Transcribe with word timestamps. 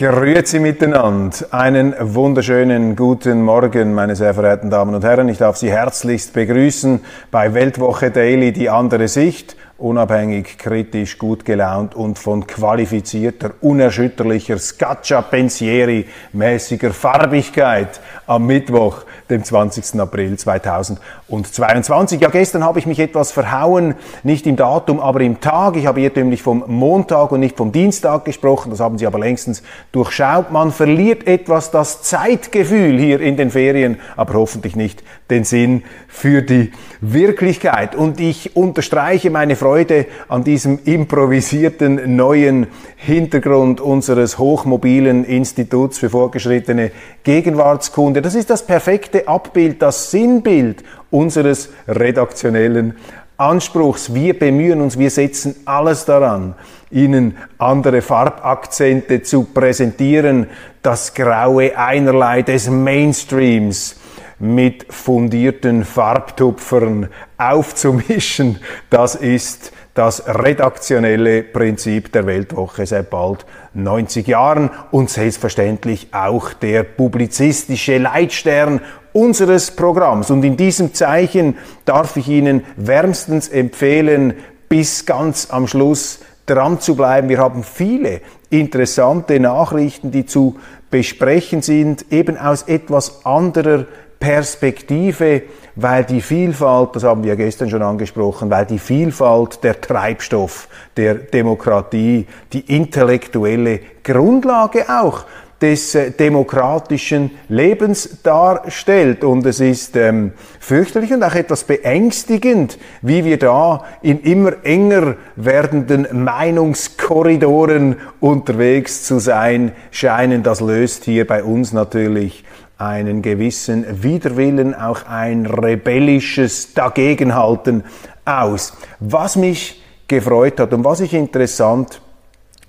Grüezi 0.00 0.60
miteinander. 0.60 1.36
Einen 1.50 1.94
wunderschönen 2.00 2.96
guten 2.96 3.42
Morgen, 3.42 3.92
meine 3.92 4.16
sehr 4.16 4.32
verehrten 4.32 4.70
Damen 4.70 4.94
und 4.94 5.04
Herren. 5.04 5.28
Ich 5.28 5.36
darf 5.36 5.58
Sie 5.58 5.70
herzlichst 5.70 6.32
begrüßen 6.32 7.00
bei 7.30 7.52
Weltwoche 7.52 8.10
Daily, 8.10 8.50
die 8.50 8.70
andere 8.70 9.08
Sicht 9.08 9.56
unabhängig, 9.80 10.58
kritisch, 10.58 11.18
gut 11.18 11.44
gelaunt 11.44 11.94
und 11.94 12.18
von 12.18 12.46
qualifizierter, 12.46 13.52
unerschütterlicher 13.62 14.58
Scaccia 14.58 15.22
Pensieri 15.22 16.06
mäßiger 16.32 16.92
Farbigkeit 16.92 18.00
am 18.26 18.46
Mittwoch, 18.46 19.04
dem 19.30 19.42
20. 19.42 19.98
April 19.98 20.36
2022. 20.36 22.20
Ja, 22.20 22.28
gestern 22.28 22.62
habe 22.62 22.78
ich 22.78 22.86
mich 22.86 22.98
etwas 22.98 23.32
verhauen, 23.32 23.94
nicht 24.22 24.46
im 24.46 24.56
Datum, 24.56 25.00
aber 25.00 25.22
im 25.22 25.40
Tag. 25.40 25.76
Ich 25.76 25.86
habe 25.86 26.00
irrtümlich 26.00 26.42
vom 26.42 26.62
Montag 26.66 27.32
und 27.32 27.40
nicht 27.40 27.56
vom 27.56 27.72
Dienstag 27.72 28.26
gesprochen, 28.26 28.70
das 28.70 28.80
haben 28.80 28.98
Sie 28.98 29.06
aber 29.06 29.18
längstens 29.18 29.62
durchschaut. 29.92 30.50
Man 30.50 30.72
verliert 30.72 31.26
etwas 31.26 31.70
das 31.70 32.02
Zeitgefühl 32.02 32.98
hier 32.98 33.20
in 33.20 33.36
den 33.36 33.50
Ferien, 33.50 33.98
aber 34.16 34.34
hoffentlich 34.34 34.76
nicht 34.76 35.02
den 35.30 35.44
Sinn 35.44 35.82
für 36.08 36.42
die 36.42 36.72
Wirklichkeit. 37.00 37.94
Und 37.94 38.20
ich 38.20 38.56
unterstreiche 38.56 39.30
meine 39.30 39.56
Freude 39.56 40.06
an 40.28 40.44
diesem 40.44 40.78
improvisierten 40.84 42.16
neuen 42.16 42.66
Hintergrund 42.96 43.80
unseres 43.80 44.38
hochmobilen 44.38 45.24
Instituts 45.24 45.98
für 45.98 46.10
fortgeschrittene 46.10 46.90
Gegenwartskunde. 47.24 48.22
Das 48.22 48.34
ist 48.34 48.50
das 48.50 48.66
perfekte 48.66 49.28
Abbild, 49.28 49.80
das 49.80 50.10
Sinnbild 50.10 50.84
unseres 51.10 51.70
redaktionellen 51.88 52.96
Anspruchs. 53.36 54.12
Wir 54.12 54.38
bemühen 54.38 54.82
uns, 54.82 54.98
wir 54.98 55.10
setzen 55.10 55.56
alles 55.64 56.04
daran, 56.04 56.54
Ihnen 56.90 57.36
andere 57.56 58.02
Farbakzente 58.02 59.22
zu 59.22 59.44
präsentieren, 59.44 60.48
das 60.82 61.14
graue 61.14 61.78
Einerlei 61.78 62.42
des 62.42 62.68
Mainstreams 62.68 63.99
mit 64.40 64.92
fundierten 64.92 65.84
Farbtupfern 65.84 67.08
aufzumischen. 67.38 68.58
Das 68.88 69.14
ist 69.14 69.72
das 69.94 70.26
redaktionelle 70.26 71.42
Prinzip 71.42 72.10
der 72.12 72.26
Weltwoche 72.26 72.86
seit 72.86 73.10
bald 73.10 73.44
90 73.74 74.26
Jahren 74.26 74.70
und 74.90 75.10
selbstverständlich 75.10 76.08
auch 76.12 76.52
der 76.54 76.84
publizistische 76.84 77.98
Leitstern 77.98 78.80
unseres 79.12 79.70
Programms. 79.72 80.30
Und 80.30 80.42
in 80.44 80.56
diesem 80.56 80.94
Zeichen 80.94 81.58
darf 81.84 82.16
ich 82.16 82.28
Ihnen 82.28 82.64
wärmstens 82.76 83.48
empfehlen, 83.48 84.34
bis 84.68 85.04
ganz 85.04 85.48
am 85.50 85.66
Schluss 85.66 86.20
dran 86.46 86.80
zu 86.80 86.96
bleiben. 86.96 87.28
Wir 87.28 87.38
haben 87.38 87.62
viele 87.62 88.22
interessante 88.48 89.38
Nachrichten, 89.38 90.10
die 90.10 90.24
zu 90.26 90.56
besprechen 90.90 91.62
sind, 91.62 92.10
eben 92.10 92.36
aus 92.36 92.62
etwas 92.62 93.24
anderer 93.24 93.86
Perspektive, 94.20 95.42
weil 95.76 96.04
die 96.04 96.20
Vielfalt, 96.20 96.94
das 96.94 97.04
haben 97.04 97.24
wir 97.24 97.36
gestern 97.36 97.70
schon 97.70 97.82
angesprochen, 97.82 98.50
weil 98.50 98.66
die 98.66 98.78
Vielfalt 98.78 99.64
der 99.64 99.80
Treibstoff 99.80 100.68
der 100.96 101.14
Demokratie, 101.14 102.26
die 102.52 102.76
intellektuelle 102.76 103.80
Grundlage 104.04 104.84
auch 104.90 105.24
des 105.60 105.94
äh, 105.94 106.10
demokratischen 106.10 107.30
Lebens 107.48 108.18
darstellt. 108.22 109.24
Und 109.24 109.44
es 109.46 109.60
ist 109.60 109.96
ähm, 109.96 110.32
fürchterlich 110.58 111.12
und 111.12 111.22
auch 111.22 111.34
etwas 111.34 111.64
beängstigend, 111.64 112.78
wie 113.02 113.24
wir 113.24 113.38
da 113.38 113.84
in 114.02 114.20
immer 114.20 114.52
enger 114.64 115.16
werdenden 115.36 116.24
Meinungskorridoren 116.24 117.96
unterwegs 118.20 119.04
zu 119.04 119.18
sein 119.18 119.72
scheinen. 119.90 120.42
Das 120.42 120.60
löst 120.60 121.04
hier 121.04 121.26
bei 121.26 121.44
uns 121.44 121.72
natürlich 121.72 122.44
einen 122.80 123.20
gewissen 123.20 124.02
Widerwillen, 124.02 124.74
auch 124.74 125.06
ein 125.06 125.44
rebellisches 125.44 126.72
Dagegenhalten 126.72 127.84
aus. 128.24 128.72
Was 129.00 129.36
mich 129.36 129.82
gefreut 130.08 130.58
hat 130.58 130.72
und 130.72 130.84
was 130.84 131.00
ich 131.00 131.12
interessant 131.12 132.00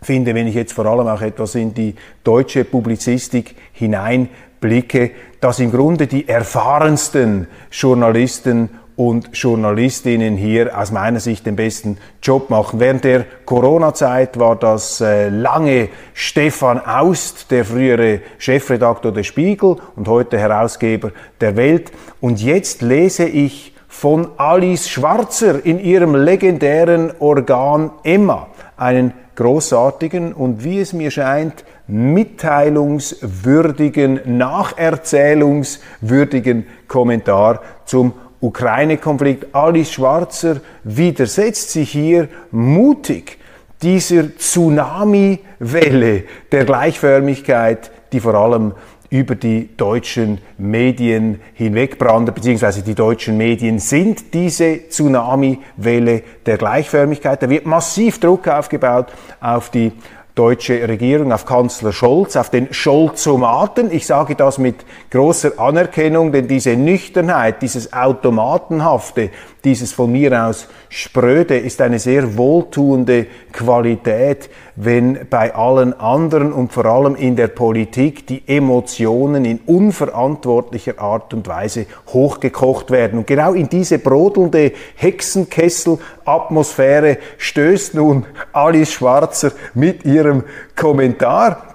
finde, 0.02 0.36
wenn 0.36 0.48
ich 0.48 0.56
jetzt 0.56 0.74
vor 0.74 0.86
allem 0.86 1.08
auch 1.08 1.22
etwas 1.22 1.56
in 1.56 1.74
die 1.74 1.96
deutsche 2.26 2.66
Publizistik 2.66 3.56
hineinblicke, 3.72 5.12
dass 5.40 5.60
im 5.60 5.72
Grunde 5.72 6.08
die 6.08 6.28
erfahrensten 6.28 7.48
Journalisten 7.72 8.70
und 9.02 9.36
Journalistinnen 9.36 10.38
hier 10.38 10.78
aus 10.78 10.92
meiner 10.92 11.20
Sicht 11.20 11.48
den 11.48 11.56
besten 11.56 11.98
Job 12.22 12.52
machen. 12.52 12.80
Während 12.80 13.04
der 13.04 13.26
Corona-Zeit 13.46 14.38
war 14.38 14.56
das 14.56 15.02
äh, 15.02 15.30
lange 15.30 15.90
Stefan 16.14 16.80
Aust, 16.80 17.50
der 17.50 17.66
frühere 17.66 18.20
Chefredakteur 18.38 19.12
des 19.12 19.26
Spiegel 19.26 19.78
und 19.96 20.08
heute 20.08 20.38
Herausgeber 20.38 21.14
der 21.40 21.58
Welt. 21.58 21.92
Und 22.20 22.44
jetzt 22.44 22.84
lese 22.84 23.26
ich 23.26 23.74
von 23.88 24.28
Alice 24.38 24.88
Schwarzer 24.88 25.66
in 25.66 25.80
ihrem 25.80 26.14
legendären 26.14 27.12
Organ 27.18 27.90
Emma 28.04 28.50
einen 28.78 29.14
großartigen 29.34 30.32
und 30.32 30.64
wie 30.64 30.80
es 30.80 30.94
mir 30.94 31.10
scheint 31.10 31.66
mitteilungswürdigen, 31.88 34.38
nacherzählungswürdigen 34.38 36.68
Kommentar 36.88 37.62
zum 37.86 38.14
Ukraine-Konflikt. 38.42 39.56
Alice 39.56 39.94
Schwarzer 39.94 40.62
widersetzt 40.84 41.72
sich 41.72 41.92
hier 41.92 42.28
mutig 42.52 43.38
dieser 43.82 44.36
Tsunami-Welle 44.36 46.24
der 46.52 46.66
Gleichförmigkeit, 46.66 47.92
die 48.12 48.20
vor 48.20 48.36
allem 48.36 48.74
über 49.12 49.36
die 49.36 49.76
deutschen 49.76 50.40
Medien 50.58 51.42
hinwegbrannte, 51.54 52.32
beziehungsweise 52.32 52.82
die 52.82 52.96
deutschen 52.96 53.38
Medien 53.38 53.78
sind 53.78 54.34
diese 54.34 54.88
Tsunami-Welle 54.88 56.24
der 56.46 56.58
Gleichförmigkeit. 56.58 57.44
Da 57.44 57.50
wird 57.50 57.66
massiv 57.66 58.22
Druck 58.22 58.48
aufgebaut 58.48 59.08
auf 59.42 59.70
die 59.70 59.92
deutsche 60.36 60.88
Regierung, 60.88 61.32
auf 61.32 61.46
Kanzler 61.46 61.92
Scholz, 61.92 62.36
auf 62.36 62.50
den 62.50 62.74
Scholzomaten. 62.74 63.92
Ich 63.92 64.06
sage 64.06 64.36
das 64.36 64.58
mit 64.58 64.86
großer 65.10 65.60
Anerkennung, 65.60 66.32
denn 66.32 66.48
diese 66.48 66.76
Nüchternheit, 66.76 67.62
dieses 67.62 67.92
Automatenhafte, 67.92 69.30
dieses 69.64 69.92
von 69.92 70.12
mir 70.12 70.46
aus 70.46 70.68
Spröde 70.90 71.58
ist 71.58 71.82
eine 71.82 72.00
sehr 72.00 72.38
wohltuende 72.38 73.28
Qualität, 73.52 74.50
wenn 74.84 75.28
bei 75.30 75.54
allen 75.54 75.94
anderen 76.00 76.52
und 76.52 76.74
vor 76.74 76.86
allem 76.86 77.16
in 77.16 77.36
der 77.36 77.50
Politik 77.50 78.26
die 78.26 78.42
Emotionen 78.48 79.46
in 79.46 79.60
unverantwortlicher 79.68 81.00
Art 81.00 81.36
und 81.36 81.48
Weise 81.48 81.86
hochgekocht 82.08 82.90
werden. 82.90 83.20
Und 83.20 83.28
genau 83.28 83.54
in 83.54 83.70
diese 83.70 84.00
brodelnde 84.00 84.72
Hexenkessel-Atmosphäre 84.96 87.20
stößt 87.38 87.94
nun 87.94 88.26
Alice 88.54 88.94
Schwarzer 88.94 89.52
mit 89.76 90.04
ihrem 90.04 90.46
Kommentar. 90.76 91.71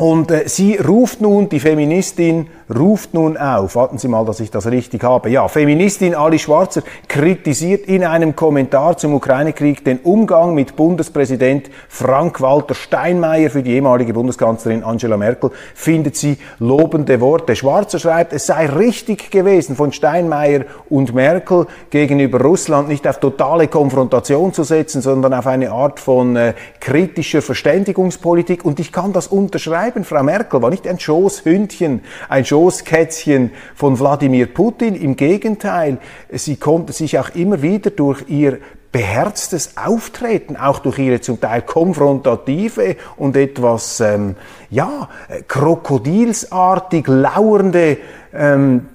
Und 0.00 0.30
äh, 0.30 0.48
sie 0.48 0.76
ruft 0.76 1.20
nun, 1.20 1.48
die 1.48 1.58
Feministin 1.58 2.46
ruft 2.72 3.14
nun 3.14 3.36
auf, 3.36 3.74
warten 3.74 3.98
Sie 3.98 4.06
mal, 4.06 4.24
dass 4.24 4.38
ich 4.38 4.48
das 4.48 4.70
richtig 4.70 5.02
habe. 5.02 5.28
Ja, 5.28 5.48
Feministin 5.48 6.14
Ali 6.14 6.38
Schwarzer 6.38 6.82
kritisiert 7.08 7.86
in 7.86 8.04
einem 8.04 8.36
Kommentar 8.36 8.96
zum 8.96 9.14
Ukraine-Krieg 9.14 9.84
den 9.84 9.98
Umgang 10.00 10.54
mit 10.54 10.76
Bundespräsident 10.76 11.68
Frank-Walter 11.88 12.74
Steinmeier 12.74 13.50
für 13.50 13.64
die 13.64 13.72
ehemalige 13.72 14.12
Bundeskanzlerin 14.12 14.84
Angela 14.84 15.16
Merkel, 15.16 15.50
findet 15.74 16.14
sie 16.14 16.36
lobende 16.60 17.20
Worte. 17.20 17.56
Schwarzer 17.56 17.98
schreibt, 17.98 18.32
es 18.32 18.46
sei 18.46 18.66
richtig 18.66 19.32
gewesen, 19.32 19.74
von 19.74 19.92
Steinmeier 19.92 20.66
und 20.88 21.12
Merkel 21.12 21.66
gegenüber 21.90 22.40
Russland 22.40 22.88
nicht 22.88 23.08
auf 23.08 23.18
totale 23.18 23.66
Konfrontation 23.66 24.52
zu 24.52 24.62
setzen, 24.62 25.02
sondern 25.02 25.34
auf 25.34 25.48
eine 25.48 25.72
Art 25.72 25.98
von 25.98 26.36
äh, 26.36 26.54
kritischer 26.78 27.42
Verständigungspolitik. 27.42 28.64
Und 28.64 28.78
ich 28.78 28.92
kann 28.92 29.12
das 29.12 29.26
unterschreiben 29.26 29.87
bleiben. 29.88 30.04
Frau 30.04 30.22
Merkel 30.22 30.62
war 30.62 30.70
nicht 30.70 30.86
ein 30.86 30.98
Schoßhündchen, 30.98 32.02
ein 32.28 32.44
Schoßkätzchen 32.44 33.50
von 33.74 33.98
Wladimir 33.98 34.46
Putin. 34.46 34.94
Im 34.94 35.16
Gegenteil, 35.16 35.98
sie 36.30 36.56
konnte 36.56 36.92
sich 36.92 37.18
auch 37.18 37.30
immer 37.34 37.62
wieder 37.62 37.90
durch 37.90 38.24
ihr 38.28 38.58
beherztes 38.90 39.76
Auftreten, 39.76 40.56
auch 40.56 40.78
durch 40.78 40.98
ihre 40.98 41.20
zum 41.20 41.40
Teil 41.40 41.62
konfrontative 41.62 42.96
und 43.16 43.36
etwas, 43.36 44.00
ähm, 44.00 44.34
ja, 44.70 45.08
krokodilsartig 45.46 47.06
lauernde 47.06 47.98
ähm, 48.32 48.86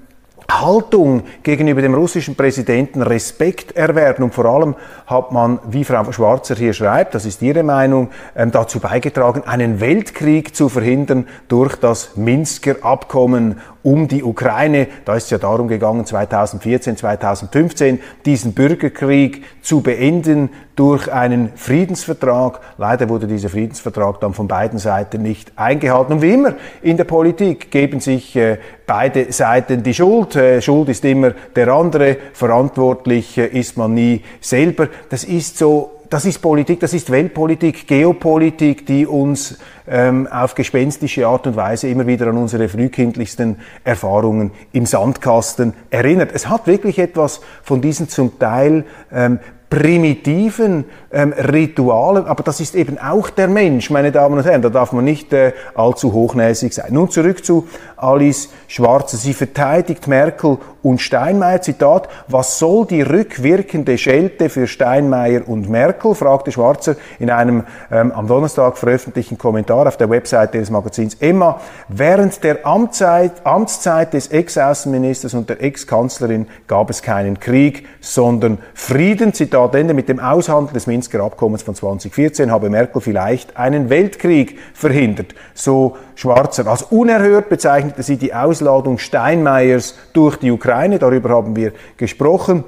Haltung 0.51 1.23
gegenüber 1.43 1.81
dem 1.81 1.93
russischen 1.93 2.35
Präsidenten 2.35 3.01
Respekt 3.01 3.75
erwerben. 3.75 4.23
Und 4.23 4.33
vor 4.33 4.45
allem 4.45 4.75
hat 5.07 5.31
man, 5.31 5.59
wie 5.69 5.83
Frau 5.83 6.11
Schwarzer 6.11 6.55
hier 6.55 6.73
schreibt, 6.73 7.15
das 7.15 7.25
ist 7.25 7.41
ihre 7.41 7.63
Meinung, 7.63 8.09
ähm, 8.35 8.51
dazu 8.51 8.79
beigetragen, 8.79 9.43
einen 9.45 9.79
Weltkrieg 9.79 10.55
zu 10.55 10.69
verhindern 10.69 11.27
durch 11.47 11.75
das 11.75 12.15
Minsker 12.15 12.77
Abkommen 12.81 13.59
um 13.83 14.07
die 14.07 14.23
Ukraine. 14.23 14.87
Da 15.05 15.15
ist 15.15 15.25
es 15.25 15.29
ja 15.29 15.37
darum 15.37 15.67
gegangen, 15.67 16.05
2014, 16.05 16.97
2015 16.97 17.99
diesen 18.25 18.53
Bürgerkrieg 18.53 19.43
zu 19.61 19.81
beenden 19.81 20.49
durch 20.75 21.11
einen 21.11 21.51
Friedensvertrag. 21.55 22.59
Leider 22.77 23.09
wurde 23.09 23.27
dieser 23.27 23.49
Friedensvertrag 23.49 24.19
dann 24.21 24.33
von 24.33 24.47
beiden 24.47 24.79
Seiten 24.79 25.21
nicht 25.21 25.51
eingehalten. 25.57 26.13
Und 26.13 26.21
wie 26.21 26.33
immer 26.33 26.55
in 26.81 26.97
der 26.97 27.03
Politik 27.03 27.69
geben 27.69 27.99
sich 27.99 28.35
äh, 28.35 28.57
beide 28.87 29.31
Seiten 29.31 29.83
die 29.83 29.93
Schuld. 29.93 30.35
Äh, 30.35 30.61
Schuld 30.61 30.89
ist 30.89 31.05
immer 31.05 31.31
der 31.55 31.67
andere, 31.67 32.17
verantwortlich 32.33 33.37
äh, 33.37 33.47
ist 33.47 33.77
man 33.77 33.93
nie 33.93 34.23
selber. 34.41 34.87
Das 35.09 35.23
ist 35.23 35.57
so 35.57 35.91
das 36.13 36.25
ist 36.25 36.43
Politik, 36.43 36.79
das 36.79 36.93
ist 36.93 37.09
Weltpolitik, 37.09 37.87
Geopolitik, 37.87 38.85
die 38.85 39.07
uns 39.07 39.57
ähm, 39.87 40.27
auf 40.27 40.53
gespenstische 40.53 41.25
Art 41.25 41.47
und 41.47 41.55
Weise 41.55 41.87
immer 41.87 42.05
wieder 42.05 42.27
an 42.27 42.37
unsere 42.37 42.69
frühkindlichsten 42.69 43.55
Erfahrungen 43.83 44.51
im 44.73 44.85
Sandkasten 44.85 45.73
erinnert. 45.89 46.29
Es 46.31 46.47
hat 46.49 46.67
wirklich 46.67 46.99
etwas 46.99 47.41
von 47.63 47.81
diesen 47.81 48.09
zum 48.09 48.37
Teil 48.37 48.85
ähm, 49.11 49.39
primitiven 49.73 50.85
ähm, 51.11 51.33
Ritualen, 51.33 52.27
aber 52.27 52.43
das 52.43 52.59
ist 52.59 52.75
eben 52.75 52.99
auch 52.99 53.31
der 53.31 53.47
Mensch, 53.47 53.89
meine 53.89 54.11
Damen 54.11 54.37
und 54.37 54.45
Herren, 54.45 54.61
da 54.61 54.69
darf 54.69 54.91
man 54.91 55.03
nicht 55.03 55.33
äh, 55.33 55.53
allzu 55.73 56.13
hochnäsig 56.13 56.73
sein. 56.73 56.89
Nun 56.91 57.09
zurück 57.09 57.43
zu 57.43 57.67
Alice 57.97 58.49
Schwarzer. 58.67 59.17
Sie 59.17 59.33
verteidigt 59.33 60.07
Merkel 60.07 60.57
und 60.83 61.01
Steinmeier. 61.01 61.61
Zitat, 61.61 62.09
was 62.27 62.59
soll 62.59 62.85
die 62.85 63.01
rückwirkende 63.01 63.97
Schelte 63.97 64.49
für 64.49 64.67
Steinmeier 64.67 65.47
und 65.47 65.69
Merkel? 65.69 66.13
fragte 66.13 66.51
Schwarzer 66.51 66.95
in 67.17 67.29
einem 67.31 67.63
ähm, 67.91 68.11
am 68.11 68.27
Donnerstag 68.27 68.77
veröffentlichten 68.77 69.37
Kommentar 69.37 69.87
auf 69.87 69.97
der 69.97 70.09
Webseite 70.09 70.59
des 70.59 70.69
Magazins 70.69 71.15
Emma. 71.15 71.61
Während 71.87 72.43
der 72.43 72.65
Amtszeit, 72.65 73.45
Amtszeit 73.45 74.13
des 74.13 74.27
Ex-Außenministers 74.27 75.33
und 75.33 75.49
der 75.49 75.63
Ex-Kanzlerin 75.63 76.47
gab 76.67 76.89
es 76.89 77.01
keinen 77.01 77.39
Krieg, 77.39 77.87
sondern 78.01 78.59
Frieden. 78.73 79.33
Zitat 79.33 79.62
Ende. 79.71 79.93
Mit 79.93 80.09
dem 80.09 80.19
Aushandeln 80.19 80.73
des 80.73 80.87
Minsker 80.87 81.21
Abkommens 81.21 81.63
von 81.63 81.75
2014 81.75 82.51
habe 82.51 82.69
Merkel 82.69 83.01
vielleicht 83.01 83.57
einen 83.57 83.89
Weltkrieg 83.89 84.59
verhindert. 84.73 85.33
So 85.53 85.97
Schwarzer. 86.15 86.67
Als 86.67 86.83
unerhört 86.83 87.49
bezeichnete 87.49 88.03
sie 88.03 88.17
die 88.17 88.33
Ausladung 88.33 88.97
Steinmeiers 88.97 89.97
durch 90.13 90.37
die 90.37 90.51
Ukraine. 90.51 90.99
Darüber 90.99 91.29
haben 91.29 91.55
wir 91.55 91.71
gesprochen. 91.97 92.63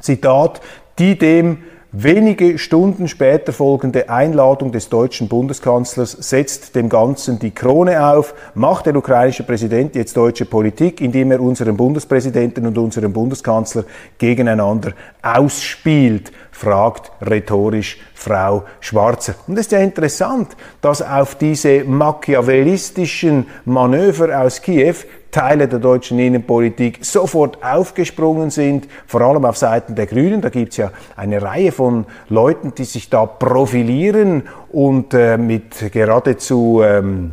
Zitat, 0.00 0.60
die 0.98 1.18
dem 1.18 1.58
Wenige 1.92 2.56
Stunden 2.56 3.08
später 3.08 3.52
folgende 3.52 4.08
Einladung 4.08 4.70
des 4.70 4.88
deutschen 4.90 5.26
Bundeskanzlers 5.26 6.12
setzt 6.12 6.76
dem 6.76 6.88
Ganzen 6.88 7.40
die 7.40 7.50
Krone 7.50 8.06
auf. 8.06 8.32
Macht 8.54 8.86
der 8.86 8.94
ukrainische 8.94 9.42
Präsident 9.42 9.96
jetzt 9.96 10.16
deutsche 10.16 10.44
Politik, 10.44 11.00
indem 11.00 11.32
er 11.32 11.40
unseren 11.40 11.76
Bundespräsidenten 11.76 12.64
und 12.64 12.78
unseren 12.78 13.12
Bundeskanzler 13.12 13.82
gegeneinander 14.18 14.92
ausspielt? 15.20 16.30
fragt 16.52 17.10
rhetorisch 17.22 17.98
Frau 18.14 18.62
Schwarzer. 18.78 19.34
Und 19.48 19.54
es 19.54 19.62
ist 19.62 19.72
ja 19.72 19.78
interessant, 19.80 20.56
dass 20.80 21.02
auf 21.02 21.34
diese 21.34 21.82
machiavellistischen 21.82 23.46
Manöver 23.64 24.40
aus 24.40 24.62
Kiew 24.62 24.94
Teile 25.30 25.68
der 25.68 25.78
deutschen 25.78 26.18
Innenpolitik 26.18 27.04
sofort 27.04 27.62
aufgesprungen 27.62 28.50
sind, 28.50 28.88
vor 29.06 29.20
allem 29.20 29.44
auf 29.44 29.56
Seiten 29.56 29.94
der 29.94 30.06
Grünen. 30.06 30.40
Da 30.40 30.48
gibt 30.48 30.72
es 30.72 30.78
ja 30.78 30.90
eine 31.16 31.42
Reihe 31.42 31.72
von 31.72 32.06
Leuten, 32.28 32.74
die 32.74 32.84
sich 32.84 33.10
da 33.10 33.26
profilieren 33.26 34.42
und 34.70 35.14
äh, 35.14 35.36
mit 35.36 35.92
geradezu 35.92 36.82
ähm, 36.84 37.32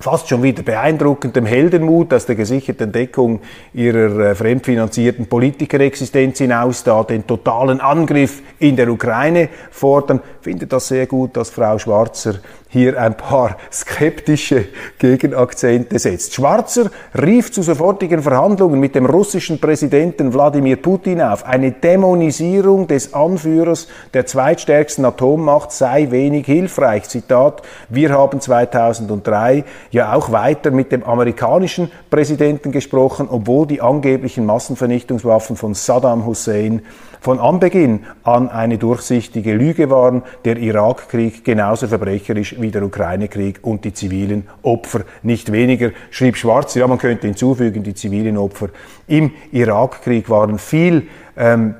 fast 0.00 0.28
schon 0.28 0.42
wieder 0.42 0.62
beeindruckendem 0.62 1.44
Heldenmut 1.44 2.12
aus 2.14 2.24
der 2.24 2.34
gesicherten 2.34 2.90
Deckung 2.90 3.40
ihrer 3.74 4.30
äh, 4.30 4.34
fremdfinanzierten 4.34 5.26
Politikerexistenz 5.26 6.38
hinaus 6.38 6.82
da 6.82 7.04
den 7.04 7.26
totalen 7.26 7.80
Angriff 7.80 8.42
in 8.58 8.76
der 8.76 8.88
Ukraine 8.88 9.50
fordern. 9.70 10.20
Finde 10.40 10.66
das 10.66 10.88
sehr 10.88 11.06
gut, 11.06 11.36
dass 11.36 11.50
Frau 11.50 11.78
Schwarzer 11.78 12.36
hier 12.70 13.00
ein 13.00 13.16
paar 13.16 13.56
skeptische 13.72 14.66
Gegenakzente 14.98 15.98
setzt. 15.98 16.34
Schwarzer 16.34 16.90
rief 17.20 17.50
zu 17.50 17.62
sofortigen 17.62 18.22
Verhandlungen 18.22 18.78
mit 18.78 18.94
dem 18.94 19.06
russischen 19.06 19.60
Präsidenten 19.60 20.32
Wladimir 20.32 20.76
Putin 20.76 21.20
auf. 21.20 21.44
Eine 21.44 21.72
Dämonisierung 21.72 22.86
des 22.86 23.12
Anführers 23.12 23.88
der 24.14 24.26
zweitstärksten 24.26 25.04
Atommacht 25.04 25.72
sei 25.72 26.12
wenig 26.12 26.46
hilfreich. 26.46 27.08
Zitat, 27.08 27.62
wir 27.88 28.10
haben 28.10 28.40
2003 28.40 29.64
ja 29.90 30.14
auch 30.14 30.30
weiter 30.30 30.70
mit 30.70 30.92
dem 30.92 31.02
amerikanischen 31.02 31.90
Präsidenten 32.08 32.70
gesprochen, 32.70 33.26
obwohl 33.28 33.66
die 33.66 33.80
angeblichen 33.80 34.46
Massenvernichtungswaffen 34.46 35.56
von 35.56 35.74
Saddam 35.74 36.24
Hussein 36.24 36.82
von 37.20 37.38
Anbeginn 37.38 38.06
an 38.22 38.48
eine 38.48 38.78
durchsichtige 38.78 39.54
Lüge 39.54 39.90
waren, 39.90 40.22
der 40.44 40.56
Irakkrieg 40.56 41.44
genauso 41.44 41.86
verbrecherisch 41.86 42.56
wie 42.58 42.70
der 42.70 42.82
Ukraine-Krieg 42.82 43.60
und 43.62 43.84
die 43.84 43.92
zivilen 43.92 44.48
Opfer 44.62 45.02
nicht 45.22 45.52
weniger, 45.52 45.90
schrieb 46.10 46.36
Schwarz. 46.36 46.74
Ja, 46.74 46.86
man 46.86 46.98
könnte 46.98 47.26
hinzufügen, 47.26 47.82
die 47.82 47.94
zivilen 47.94 48.36
Opfer 48.36 48.68
im 49.06 49.32
Irakkrieg 49.52 50.30
waren 50.30 50.58
viel 50.58 51.08
ähm, 51.36 51.74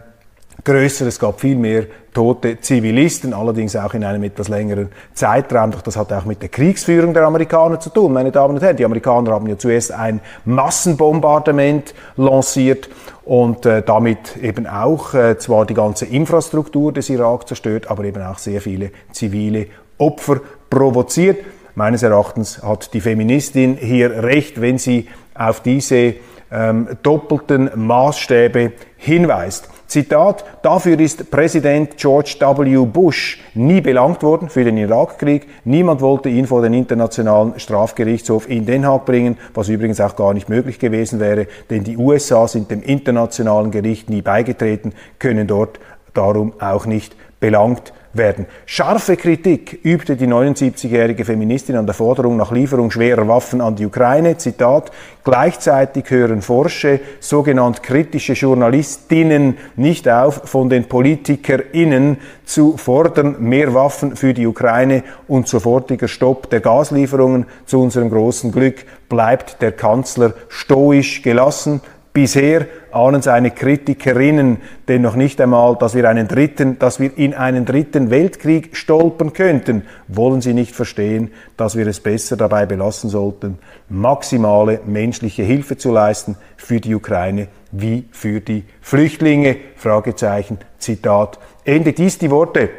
größer, 0.65 1.07
es 1.07 1.19
gab 1.19 1.41
viel 1.41 1.57
mehr 1.57 1.87
tote 2.13 2.61
Zivilisten, 2.61 3.33
allerdings 3.33 3.77
auch 3.77 3.95
in 3.95 4.05
einem 4.05 4.23
etwas 4.23 4.49
längeren 4.49 4.89
Zeitraum. 5.15 5.71
Doch 5.71 5.83
das 5.83 5.97
hat 5.97 6.13
auch 6.13 6.25
mit 6.25 6.43
der 6.43 6.49
Kriegsführung 6.49 7.15
der 7.15 7.25
Amerikaner 7.25 7.81
zu 7.81 7.91
tun, 7.91 8.13
meine 8.13 8.33
Damen 8.33 8.55
und 8.55 8.63
Herren. 8.63 8.77
Die 8.77 8.85
Amerikaner 8.85 9.33
haben 9.33 9.47
ja 9.47 9.57
zuerst 9.59 9.93
ein 9.93 10.21
Massenbombardement 10.45 11.95
lanciert 12.17 12.89
und 13.25 13.65
äh, 13.67 13.83
damit 13.83 14.37
eben 14.39 14.67
auch 14.67 15.15
äh, 15.15 15.39
zwar 15.39 15.67
die 15.67 15.75
ganze 15.75 16.07
Infrastruktur 16.07 16.93
des 16.93 17.11
Irak 17.11 17.47
zerstört, 17.47 17.91
aber 17.91 18.05
eben 18.05 18.23
auch 18.23 18.39
sehr 18.39 18.61
viele 18.61 18.91
zivile 19.13 19.67
Opfer 19.99 20.41
provoziert. 20.69 21.45
Meines 21.75 22.03
Erachtens 22.03 22.63
hat 22.63 22.93
die 22.93 23.01
Feministin 23.01 23.77
hier 23.77 24.23
recht, 24.23 24.61
wenn 24.61 24.79
sie 24.79 25.09
auf 25.35 25.61
diese 25.61 26.15
ähm, 26.51 26.89
doppelten 27.03 27.71
Maßstäbe 27.75 28.73
hinweist. 28.97 29.70
Zitat, 29.91 30.45
dafür 30.63 31.01
ist 31.01 31.33
Präsident 31.33 31.97
George 31.97 32.37
W. 32.39 32.87
Bush 32.87 33.41
nie 33.55 33.81
belangt 33.81 34.23
worden 34.23 34.49
für 34.49 34.63
den 34.63 34.77
Irakkrieg. 34.77 35.49
Niemand 35.65 36.01
wollte 36.01 36.29
ihn 36.29 36.47
vor 36.47 36.63
den 36.63 36.75
Internationalen 36.75 37.59
Strafgerichtshof 37.59 38.49
in 38.49 38.67
Den 38.67 38.87
Haag 38.87 39.05
bringen, 39.05 39.37
was 39.53 39.69
übrigens 39.69 40.01
auch 40.01 40.15
gar 40.15 40.33
nicht 40.33 40.49
möglich 40.49 40.79
gewesen 40.79 41.19
wäre, 41.19 41.49
denn 41.71 41.83
die 41.83 41.97
USA 41.97 42.47
sind 42.47 42.71
dem 42.71 42.85
Internationalen 42.85 43.73
Gericht 43.73 44.09
nie 44.09 44.23
beigetreten, 44.23 44.93
können 45.19 45.49
dort 45.49 45.81
darum 46.15 46.53
auch 46.61 46.87
nicht 46.87 47.17
belangt 47.41 47.93
werden. 48.13 48.47
Scharfe 48.67 49.17
Kritik 49.17 49.79
übte 49.85 50.17
die 50.17 50.27
79-jährige 50.27 51.25
Feministin 51.25 51.77
an 51.77 51.87
der 51.87 51.95
Forderung 51.95 52.37
nach 52.37 52.51
Lieferung 52.51 52.91
schwerer 52.91 53.29
Waffen 53.29 53.61
an 53.61 53.77
die 53.77 53.87
Ukraine. 53.87 54.37
Zitat, 54.37 54.91
gleichzeitig 55.23 56.11
hören 56.11 56.43
Forsche, 56.43 57.01
sogenannt 57.21 57.83
kritische 57.83 58.33
Journalistinnen 58.33 59.59
nicht 59.77 60.09
auf, 60.09 60.43
von 60.45 60.69
den 60.69 60.89
PolitikerInnen 60.89 62.19
zu 62.45 62.77
fordern, 62.77 63.37
mehr 63.39 63.75
Waffen 63.75 64.17
für 64.17 64.35
die 64.35 64.47
Ukraine 64.47 65.05
und 65.29 65.47
sofortiger 65.47 66.09
Stopp 66.09 66.51
der 66.51 66.61
Gaslieferungen. 66.61 67.47
Zu 67.67 67.81
unserem 67.81 68.11
großen 68.11 68.51
Glück 68.51 68.85
bleibt 69.09 69.63
der 69.63 69.73
Kanzler 69.73 70.35
stoisch 70.49 71.23
gelassen. 71.23 71.81
Bisher 72.13 72.67
ahnen 72.91 73.23
seine 73.23 73.53
Kritikerinnen 73.53 74.59
denn 74.89 75.01
noch 75.01 75.15
nicht 75.15 75.41
einmal, 75.41 75.77
dass 75.77 75.95
wir 75.95 76.09
einen 76.09 76.27
dritten, 76.27 76.77
dass 76.81 76.99
wir 76.99 77.17
in 77.17 77.35
einen 77.35 77.65
dritten 77.65 78.11
Weltkrieg 78.11 78.77
stolpern 78.77 79.33
könnten. 79.33 79.85
Wollen 80.09 80.41
sie 80.41 80.53
nicht 80.53 80.75
verstehen, 80.75 81.31
dass 81.57 81.77
wir 81.77 81.87
es 81.87 82.01
besser 82.01 82.37
dabei 82.37 82.67
belassen 82.67 83.11
sollten, 83.11 83.59
maximale 83.89 84.81
menschliche 84.87 85.45
Hilfe 85.45 85.77
zu 85.77 85.93
leisten 85.93 86.37
für 86.57 86.81
die 86.81 86.97
Ukraine 86.97 87.47
wie 87.71 88.09
für 88.11 88.41
die 88.41 88.65
Flüchtlinge? 88.81 89.57
Fragezeichen, 89.77 90.59
Zitat. 90.79 91.39
Ende 91.65 91.93
dies 91.93 92.19
die 92.19 92.33
Worte 92.33 92.71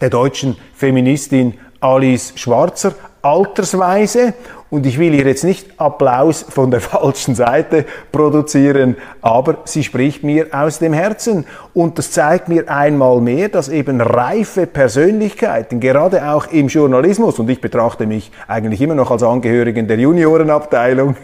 der 0.00 0.10
deutschen 0.10 0.56
Feministin 0.74 1.54
Alice 1.78 2.32
Schwarzer, 2.34 2.94
altersweise 3.26 4.34
und 4.68 4.84
ich 4.84 4.98
will 4.98 5.14
ihr 5.14 5.26
jetzt 5.26 5.44
nicht 5.44 5.80
Applaus 5.80 6.44
von 6.48 6.70
der 6.70 6.80
falschen 6.92 7.34
Seite 7.34 7.84
produzieren, 8.10 8.96
aber 9.20 9.58
sie 9.64 9.84
spricht 9.84 10.24
mir 10.24 10.48
aus 10.52 10.78
dem 10.78 10.92
Herzen. 10.92 11.44
Und 11.72 11.98
das 11.98 12.10
zeigt 12.10 12.48
mir 12.48 12.68
einmal 12.68 13.20
mehr, 13.20 13.48
dass 13.48 13.68
eben 13.68 14.00
reife 14.00 14.66
Persönlichkeiten, 14.66 15.80
gerade 15.80 16.28
auch 16.28 16.46
im 16.48 16.68
Journalismus, 16.68 17.38
und 17.38 17.48
ich 17.48 17.60
betrachte 17.60 18.06
mich 18.06 18.30
eigentlich 18.48 18.80
immer 18.80 18.94
noch 18.94 19.10
als 19.10 19.22
Angehörigen 19.22 19.86
der 19.86 19.98
Juniorenabteilung, 19.98 21.16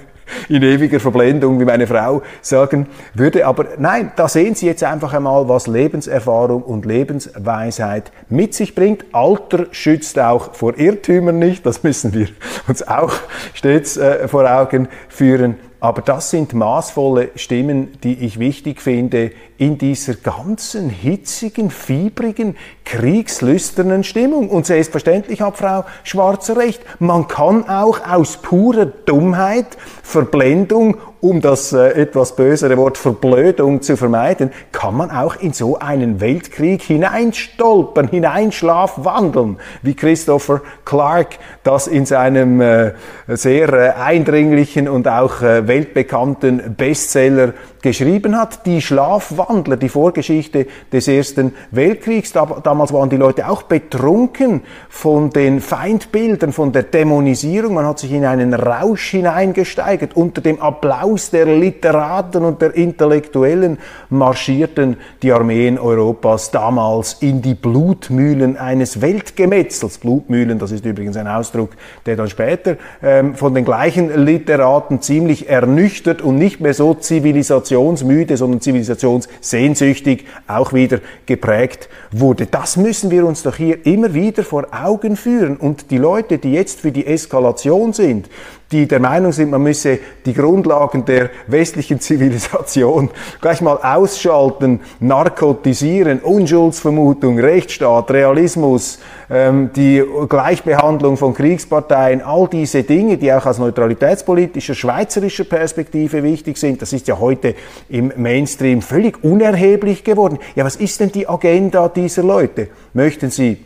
in 0.48 0.62
ewiger 0.62 1.00
Verblendung, 1.00 1.60
wie 1.60 1.64
meine 1.64 1.86
Frau 1.86 2.22
sagen 2.40 2.86
würde. 3.14 3.46
Aber 3.46 3.66
nein, 3.78 4.12
da 4.16 4.28
sehen 4.28 4.54
Sie 4.54 4.66
jetzt 4.66 4.84
einfach 4.84 5.12
einmal, 5.12 5.48
was 5.48 5.66
Lebenserfahrung 5.66 6.62
und 6.62 6.86
Lebensweisheit 6.86 8.12
mit 8.28 8.54
sich 8.54 8.74
bringt. 8.74 9.04
Alter 9.12 9.66
schützt 9.70 10.18
auch 10.18 10.54
vor 10.54 10.78
Irrtümern 10.78 11.38
nicht. 11.38 11.64
Das 11.66 11.82
müssen 11.82 12.14
wir 12.14 12.28
uns 12.68 12.86
auch 12.86 13.12
stets 13.54 13.96
äh, 13.96 14.28
vor 14.28 14.50
Augen 14.50 14.88
führen. 15.08 15.56
Aber 15.82 16.00
das 16.00 16.30
sind 16.30 16.54
maßvolle 16.54 17.30
Stimmen, 17.34 17.98
die 18.04 18.24
ich 18.24 18.38
wichtig 18.38 18.80
finde 18.80 19.32
in 19.58 19.78
dieser 19.78 20.14
ganzen 20.14 20.88
hitzigen, 20.88 21.72
fiebrigen, 21.72 22.56
kriegslüsternen 22.84 24.04
Stimmung. 24.04 24.48
Und 24.48 24.64
selbstverständlich 24.64 25.40
hat 25.40 25.56
Frau 25.56 25.84
Schwarzer 26.04 26.56
recht. 26.56 26.80
Man 27.00 27.26
kann 27.26 27.68
auch 27.68 27.98
aus 28.08 28.36
purer 28.36 28.86
Dummheit, 28.86 29.76
Verblendung 30.04 30.98
um 31.22 31.40
das 31.40 31.72
äh, 31.72 31.90
etwas 31.90 32.34
bösere 32.34 32.76
Wort 32.76 32.98
Verblödung 32.98 33.80
zu 33.80 33.96
vermeiden, 33.96 34.50
kann 34.72 34.96
man 34.96 35.12
auch 35.12 35.36
in 35.36 35.52
so 35.52 35.78
einen 35.78 36.20
Weltkrieg 36.20 36.82
hineinstolpern, 36.82 38.08
hineinschlafwandeln, 38.08 39.58
wie 39.82 39.94
Christopher 39.94 40.62
Clark 40.84 41.38
das 41.62 41.86
in 41.86 42.06
seinem 42.06 42.60
äh, 42.60 42.94
sehr 43.28 43.72
äh, 43.72 43.90
eindringlichen 43.90 44.88
und 44.88 45.06
auch 45.06 45.42
äh, 45.42 45.68
weltbekannten 45.68 46.74
Bestseller 46.74 47.52
geschrieben 47.82 48.36
hat. 48.36 48.66
Die 48.66 48.80
Schlafwandler, 48.80 49.76
die 49.76 49.88
Vorgeschichte 49.88 50.66
des 50.92 51.06
Ersten 51.06 51.54
Weltkriegs. 51.70 52.32
damals 52.32 52.92
waren 52.92 53.10
die 53.10 53.16
Leute 53.16 53.48
auch 53.48 53.62
betrunken 53.62 54.62
von 54.88 55.30
den 55.30 55.60
Feindbildern, 55.60 56.52
von 56.52 56.72
der 56.72 56.82
Dämonisierung. 56.82 57.74
Man 57.74 57.86
hat 57.86 58.00
sich 58.00 58.10
in 58.10 58.24
einen 58.24 58.54
Rausch 58.54 59.10
hineingesteigert. 59.10 60.16
Unter 60.16 60.40
dem 60.40 60.60
Applaus 60.60 61.11
der 61.16 61.46
Literaten 61.46 62.44
und 62.44 62.62
der 62.62 62.74
Intellektuellen 62.74 63.78
marschierten 64.10 64.96
die 65.22 65.32
Armeen 65.32 65.78
Europas 65.78 66.50
damals 66.50 67.14
in 67.20 67.42
die 67.42 67.54
Blutmühlen 67.54 68.56
eines 68.56 69.00
Weltgemetzels. 69.00 69.98
Blutmühlen, 69.98 70.58
das 70.58 70.72
ist 70.72 70.84
übrigens 70.84 71.16
ein 71.16 71.28
Ausdruck, 71.28 71.70
der 72.06 72.16
dann 72.16 72.28
später 72.28 72.76
ähm, 73.02 73.34
von 73.34 73.54
den 73.54 73.64
gleichen 73.64 74.24
Literaten 74.24 75.00
ziemlich 75.00 75.48
ernüchtert 75.48 76.22
und 76.22 76.36
nicht 76.36 76.60
mehr 76.60 76.74
so 76.74 76.94
zivilisationsmüde, 76.94 78.36
sondern 78.36 78.60
zivilisationssehnsüchtig 78.60 80.24
auch 80.46 80.72
wieder 80.72 81.00
geprägt 81.26 81.88
wurde. 82.10 82.46
Das 82.46 82.76
müssen 82.76 83.10
wir 83.10 83.26
uns 83.26 83.42
doch 83.42 83.56
hier 83.56 83.86
immer 83.86 84.14
wieder 84.14 84.42
vor 84.42 84.68
Augen 84.72 85.16
führen. 85.16 85.56
Und 85.56 85.90
die 85.90 85.98
Leute, 85.98 86.38
die 86.38 86.52
jetzt 86.52 86.80
für 86.80 86.92
die 86.92 87.06
Eskalation 87.06 87.92
sind, 87.92 88.28
die 88.72 88.88
der 88.88 89.00
Meinung 89.00 89.32
sind, 89.32 89.50
man 89.50 89.62
müsse 89.62 89.98
die 90.24 90.32
Grundlagen 90.32 91.04
der 91.04 91.30
westlichen 91.46 92.00
Zivilisation 92.00 93.10
gleich 93.40 93.60
mal 93.60 93.76
ausschalten, 93.76 94.80
narkotisieren, 95.00 96.20
Unschuldsvermutung, 96.20 97.38
Rechtsstaat, 97.38 98.10
Realismus, 98.10 98.98
ähm, 99.30 99.70
die 99.76 100.02
Gleichbehandlung 100.28 101.16
von 101.16 101.34
Kriegsparteien, 101.34 102.22
all 102.22 102.48
diese 102.48 102.82
Dinge, 102.82 103.18
die 103.18 103.32
auch 103.32 103.46
aus 103.46 103.58
neutralitätspolitischer, 103.58 104.74
schweizerischer 104.74 105.44
Perspektive 105.44 106.22
wichtig 106.22 106.56
sind, 106.56 106.80
das 106.80 106.92
ist 106.92 107.08
ja 107.08 107.18
heute 107.18 107.54
im 107.88 108.12
Mainstream 108.16 108.80
völlig 108.80 109.22
unerheblich 109.22 110.04
geworden. 110.04 110.38
Ja, 110.54 110.64
was 110.64 110.76
ist 110.76 111.00
denn 111.00 111.12
die 111.12 111.28
Agenda 111.28 111.88
dieser 111.88 112.22
Leute? 112.22 112.68
Möchten 112.94 113.30
sie 113.30 113.58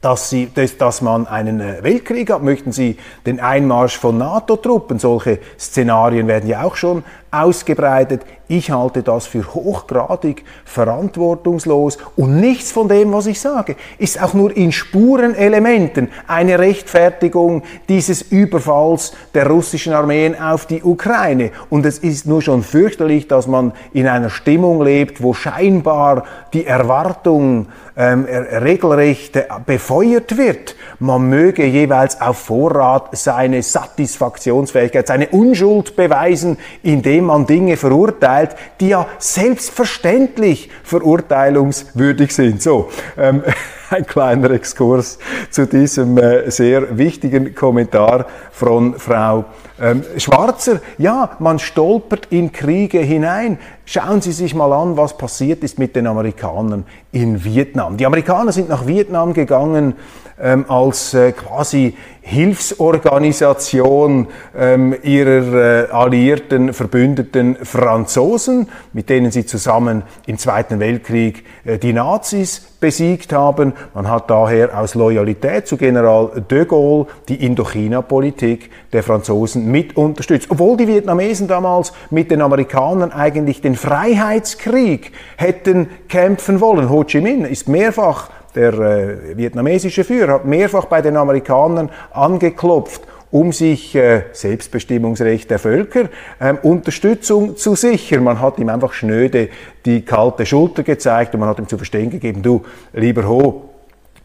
dass, 0.00 0.30
sie, 0.30 0.50
dass, 0.52 0.76
dass 0.76 1.02
man 1.02 1.26
einen 1.26 1.60
äh, 1.60 1.82
Weltkrieg 1.82 2.30
hat? 2.30 2.42
Möchten 2.42 2.72
Sie 2.72 2.98
den 3.26 3.40
Einmarsch 3.40 3.96
von 3.96 4.18
NATO-Truppen? 4.18 4.98
Solche 4.98 5.38
Szenarien 5.58 6.28
werden 6.28 6.48
ja 6.48 6.62
auch 6.62 6.76
schon 6.76 7.04
ausgebreitet. 7.30 8.22
Ich 8.50 8.70
halte 8.70 9.02
das 9.02 9.26
für 9.26 9.54
hochgradig 9.54 10.42
verantwortungslos 10.64 11.98
und 12.16 12.40
nichts 12.40 12.72
von 12.72 12.88
dem, 12.88 13.12
was 13.12 13.26
ich 13.26 13.40
sage, 13.40 13.76
ist 13.98 14.22
auch 14.22 14.32
nur 14.32 14.56
in 14.56 14.72
Spurenelementen 14.72 16.08
eine 16.26 16.58
Rechtfertigung 16.58 17.62
dieses 17.90 18.22
Überfalls 18.22 19.12
der 19.34 19.48
russischen 19.48 19.92
Armeen 19.92 20.40
auf 20.40 20.64
die 20.64 20.82
Ukraine. 20.82 21.50
Und 21.68 21.84
es 21.84 21.98
ist 21.98 22.26
nur 22.26 22.40
schon 22.40 22.62
fürchterlich, 22.62 23.28
dass 23.28 23.46
man 23.46 23.72
in 23.92 24.08
einer 24.08 24.30
Stimmung 24.30 24.82
lebt, 24.82 25.22
wo 25.22 25.34
scheinbar 25.34 26.24
die 26.54 26.64
Erwartung 26.64 27.66
ähm, 27.98 28.24
regelrecht 28.24 29.38
befeuert 29.66 30.38
wird. 30.38 30.76
Man 31.00 31.28
möge 31.28 31.66
jeweils 31.66 32.20
auf 32.20 32.38
Vorrat 32.38 33.08
seine 33.12 33.62
Satisfaktionsfähigkeit, 33.62 35.06
seine 35.06 35.28
Unschuld 35.28 35.96
beweisen, 35.96 36.58
indem 36.82 37.17
indem 37.18 37.26
man 37.26 37.46
Dinge 37.46 37.76
verurteilt, 37.76 38.54
die 38.80 38.88
ja 38.88 39.06
selbstverständlich 39.18 40.70
verurteilungswürdig 40.84 42.32
sind. 42.32 42.62
So, 42.62 42.90
ähm, 43.16 43.42
ein 43.90 44.06
kleiner 44.06 44.50
Exkurs 44.50 45.18
zu 45.50 45.66
diesem 45.66 46.16
äh, 46.18 46.48
sehr 46.50 46.96
wichtigen 46.96 47.54
Kommentar 47.54 48.26
von 48.52 48.94
Frau 48.98 49.46
ähm, 49.80 50.04
Schwarzer. 50.16 50.80
Ja, 50.98 51.30
man 51.40 51.58
stolpert 51.58 52.26
in 52.30 52.52
Kriege 52.52 53.00
hinein. 53.00 53.58
Schauen 53.84 54.20
Sie 54.20 54.32
sich 54.32 54.54
mal 54.54 54.72
an, 54.72 54.96
was 54.96 55.16
passiert 55.16 55.64
ist 55.64 55.78
mit 55.78 55.96
den 55.96 56.06
Amerikanern 56.06 56.84
in 57.10 57.42
Vietnam. 57.42 57.96
Die 57.96 58.06
Amerikaner 58.06 58.52
sind 58.52 58.68
nach 58.68 58.86
Vietnam 58.86 59.32
gegangen 59.32 59.94
ähm, 60.40 60.64
als 60.68 61.14
äh, 61.14 61.32
quasi 61.32 61.96
Hilfsorganisation 62.28 64.26
ähm, 64.54 64.94
ihrer 65.02 65.86
äh, 65.86 65.90
alliierten, 65.90 66.74
verbündeten 66.74 67.56
Franzosen, 67.62 68.68
mit 68.92 69.08
denen 69.08 69.30
sie 69.30 69.46
zusammen 69.46 70.02
im 70.26 70.36
Zweiten 70.36 70.78
Weltkrieg 70.78 71.46
äh, 71.64 71.78
die 71.78 71.94
Nazis 71.94 72.60
besiegt 72.80 73.32
haben. 73.32 73.72
Man 73.94 74.10
hat 74.10 74.28
daher 74.28 74.78
aus 74.78 74.94
Loyalität 74.94 75.66
zu 75.66 75.78
General 75.78 76.44
de 76.50 76.66
Gaulle 76.66 77.06
die 77.28 77.46
Indochina-Politik 77.46 78.70
der 78.92 79.02
Franzosen 79.02 79.70
mit 79.70 79.96
unterstützt. 79.96 80.50
Obwohl 80.50 80.76
die 80.76 80.86
Vietnamesen 80.86 81.48
damals 81.48 81.94
mit 82.10 82.30
den 82.30 82.42
Amerikanern 82.42 83.10
eigentlich 83.10 83.62
den 83.62 83.74
Freiheitskrieg 83.74 85.12
hätten 85.36 85.88
kämpfen 86.10 86.60
wollen. 86.60 86.90
Ho 86.90 87.04
Chi 87.04 87.22
Minh 87.22 87.46
ist 87.46 87.68
mehrfach 87.68 88.28
der 88.58 88.74
äh, 88.74 89.36
vietnamesische 89.36 90.02
Führer 90.02 90.34
hat 90.34 90.44
mehrfach 90.44 90.86
bei 90.86 91.00
den 91.00 91.16
Amerikanern 91.16 91.90
angeklopft, 92.10 93.02
um 93.30 93.52
sich 93.52 93.94
äh, 93.94 94.22
Selbstbestimmungsrecht 94.32 95.48
der 95.48 95.60
Völker 95.60 96.08
äh, 96.40 96.54
Unterstützung 96.62 97.56
zu 97.56 97.76
sichern. 97.76 98.24
Man 98.24 98.40
hat 98.40 98.58
ihm 98.58 98.68
einfach 98.68 98.92
schnöde 98.92 99.48
die 99.84 100.04
kalte 100.04 100.44
Schulter 100.44 100.82
gezeigt 100.82 101.34
und 101.34 101.40
man 101.40 101.48
hat 101.48 101.60
ihm 101.60 101.68
zu 101.68 101.76
verstehen 101.76 102.10
gegeben, 102.10 102.42
du 102.42 102.64
lieber 102.92 103.28
Ho, 103.28 103.68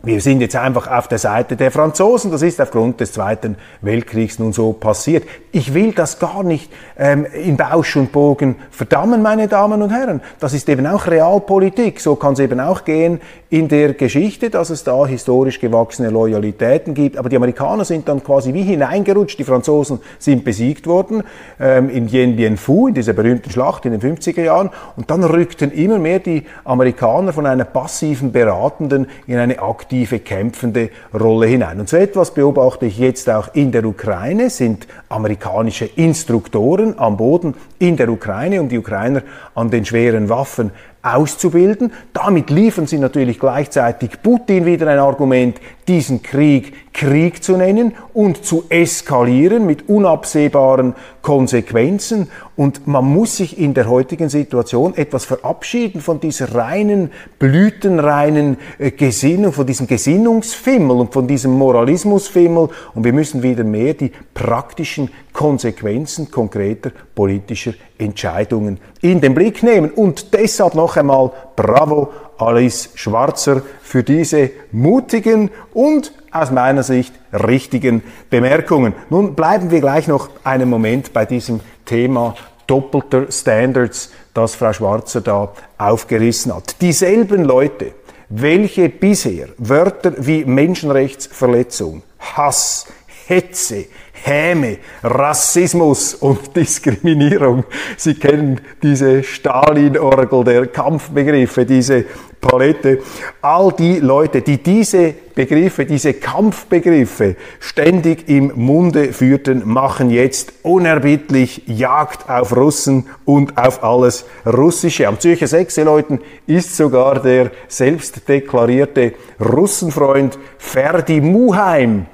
wir 0.05 0.19
sind 0.19 0.41
jetzt 0.41 0.57
einfach 0.57 0.87
auf 0.87 1.07
der 1.07 1.17
Seite 1.17 1.55
der 1.55 1.71
Franzosen. 1.71 2.29
Das 2.29 2.41
ist 2.41 2.59
aufgrund 2.59 2.99
des 2.99 3.13
Zweiten 3.13 3.55
Weltkriegs 3.79 4.37
nun 4.37 4.51
so 4.51 4.73
passiert. 4.73 5.23
Ich 5.53 5.73
will 5.73 5.93
das 5.93 6.19
gar 6.19 6.43
nicht 6.43 6.69
ähm, 6.97 7.25
in 7.25 7.55
Bausch 7.55 7.95
und 7.95 8.11
Bogen 8.11 8.57
verdammen, 8.69 9.21
meine 9.21 9.47
Damen 9.47 9.81
und 9.81 9.91
Herren. 9.91 10.19
Das 10.41 10.53
ist 10.53 10.67
eben 10.67 10.85
auch 10.87 11.07
Realpolitik. 11.07 12.01
So 12.01 12.17
kann 12.17 12.33
es 12.33 12.39
eben 12.39 12.59
auch 12.59 12.83
gehen 12.83 13.21
in 13.53 13.67
der 13.67 13.93
Geschichte, 13.93 14.49
dass 14.49 14.71
es 14.71 14.83
da 14.83 15.05
historisch 15.05 15.59
gewachsene 15.59 16.09
Loyalitäten 16.09 16.95
gibt. 16.95 17.17
Aber 17.17 17.29
die 17.29 17.35
Amerikaner 17.35 17.85
sind 17.85 18.09
dann 18.09 18.23
quasi 18.23 18.51
wie 18.55 18.63
hineingerutscht. 18.63 19.37
Die 19.37 19.43
Franzosen 19.43 19.99
sind 20.17 20.43
besiegt 20.43 20.87
worden 20.87 21.21
ähm, 21.59 21.87
in 21.91 22.07
Dien 22.07 22.35
Bien 22.35 22.57
Phu, 22.57 22.87
in 22.87 22.95
dieser 22.95 23.13
berühmten 23.13 23.51
Schlacht 23.51 23.85
in 23.85 23.91
den 23.91 24.01
50er 24.01 24.41
Jahren. 24.41 24.71
Und 24.95 25.11
dann 25.11 25.23
rückten 25.23 25.71
immer 25.71 25.99
mehr 25.99 26.17
die 26.17 26.45
Amerikaner 26.63 27.31
von 27.31 27.45
einer 27.45 27.63
passiven 27.63 28.31
Beratenden 28.31 29.05
in 29.27 29.37
eine 29.37 29.61
aktive 29.61 30.17
kämpfende 30.17 30.89
Rolle 31.13 31.45
hinein. 31.45 31.79
Und 31.79 31.89
so 31.89 31.97
etwas 31.97 32.33
beobachte 32.33 32.87
ich 32.87 32.97
jetzt 32.97 33.29
auch 33.29 33.53
in 33.53 33.71
der 33.71 33.85
Ukraine, 33.85 34.49
sind 34.49 34.87
amerikanische 35.09 35.85
Instruktoren 35.85 36.97
am 36.97 37.17
Boden 37.17 37.53
in 37.77 37.97
der 37.97 38.09
Ukraine, 38.09 38.59
um 38.59 38.67
die 38.67 38.79
Ukrainer 38.79 39.21
an 39.53 39.69
den 39.69 39.85
schweren 39.85 40.27
Waffen 40.29 40.71
auszubilden. 41.03 41.91
Damit 42.13 42.49
liefern 42.49 42.87
sie 42.87 42.97
natürlich 42.97 43.39
gleichzeitig 43.39 44.21
Putin 44.23 44.65
wieder 44.65 44.87
ein 44.87 44.99
Argument, 44.99 45.59
diesen 45.87 46.23
Krieg 46.23 46.73
Krieg 46.93 47.43
zu 47.43 47.57
nennen 47.57 47.93
und 48.13 48.45
zu 48.45 48.65
eskalieren 48.69 49.65
mit 49.65 49.89
unabsehbaren 49.89 50.93
Konsequenzen. 51.23 52.29
Und 52.55 52.85
man 52.85 53.03
muss 53.03 53.37
sich 53.37 53.57
in 53.57 53.73
der 53.73 53.89
heutigen 53.89 54.29
Situation 54.29 54.95
etwas 54.95 55.25
verabschieden 55.25 56.01
von 56.01 56.19
dieser 56.19 56.53
reinen, 56.53 57.11
blütenreinen 57.39 58.57
äh, 58.77 58.91
Gesinnung, 58.91 59.53
von 59.53 59.65
diesem 59.65 59.87
Gesinnungsfimmel 59.87 60.97
und 60.97 61.13
von 61.13 61.27
diesem 61.27 61.51
Moralismusfimmel. 61.53 62.69
Und 62.93 63.03
wir 63.03 63.13
müssen 63.13 63.41
wieder 63.41 63.63
mehr 63.63 63.95
die 63.95 64.11
praktischen 64.35 65.09
Konsequenzen 65.33 66.29
konkreter 66.29 66.91
politischer 67.15 67.73
Entscheidungen 67.97 68.79
in 69.01 69.19
den 69.19 69.33
Blick 69.33 69.63
nehmen. 69.63 69.89
Und 69.89 70.33
deshalb 70.35 70.75
noch 70.75 70.95
einmal 70.95 71.31
Bravo 71.55 72.11
Alice 72.47 72.89
Schwarzer 72.95 73.61
für 73.81 74.03
diese 74.03 74.51
mutigen 74.71 75.49
und 75.73 76.13
aus 76.31 76.51
meiner 76.51 76.83
Sicht 76.83 77.13
richtigen 77.31 78.03
Bemerkungen. 78.29 78.93
Nun 79.09 79.35
bleiben 79.35 79.71
wir 79.71 79.79
gleich 79.81 80.07
noch 80.07 80.29
einen 80.43 80.69
Moment 80.69 81.13
bei 81.13 81.25
diesem 81.25 81.59
Thema 81.85 82.35
doppelter 82.67 83.31
Standards, 83.31 84.11
das 84.33 84.55
Frau 84.55 84.73
Schwarzer 84.73 85.21
da 85.21 85.53
aufgerissen 85.77 86.55
hat. 86.55 86.81
Dieselben 86.81 87.43
Leute, 87.43 87.93
welche 88.29 88.89
bisher 88.89 89.49
Wörter 89.57 90.13
wie 90.17 90.45
Menschenrechtsverletzung, 90.45 92.01
Hass, 92.19 92.87
Hetze, 93.27 93.85
Häme, 94.25 94.77
Rassismus 95.03 96.15
und 96.15 96.39
Diskriminierung. 96.55 97.65
Sie 97.97 98.13
kennen 98.13 98.61
diese 98.81 99.21
Stalin-Orgel 99.21 100.45
der 100.45 100.67
Kampfbegriffe, 100.67 101.65
diese 101.65 102.05
Palette. 102.39 102.99
All 103.41 103.73
die 103.73 103.99
Leute, 103.99 104.41
die 104.41 104.63
diese 104.63 105.13
Begriffe, 105.35 105.85
diese 105.85 106.13
Kampfbegriffe 106.13 107.35
ständig 107.59 108.29
im 108.29 108.53
Munde 108.55 109.11
führten, 109.11 109.63
machen 109.65 110.09
jetzt 110.09 110.53
unerbittlich 110.61 111.63
Jagd 111.65 112.29
auf 112.29 112.55
Russen 112.55 113.07
und 113.25 113.57
auf 113.57 113.83
alles 113.83 114.25
Russische. 114.45 115.07
Am 115.07 115.19
Zürcher 115.19 115.47
Sechseleuten 115.47 116.21
ist 116.47 116.77
sogar 116.77 117.21
der 117.21 117.51
selbstdeklarierte 117.67 119.15
Russenfreund 119.39 120.37
Ferdi 120.57 121.19
Muheim 121.19 122.05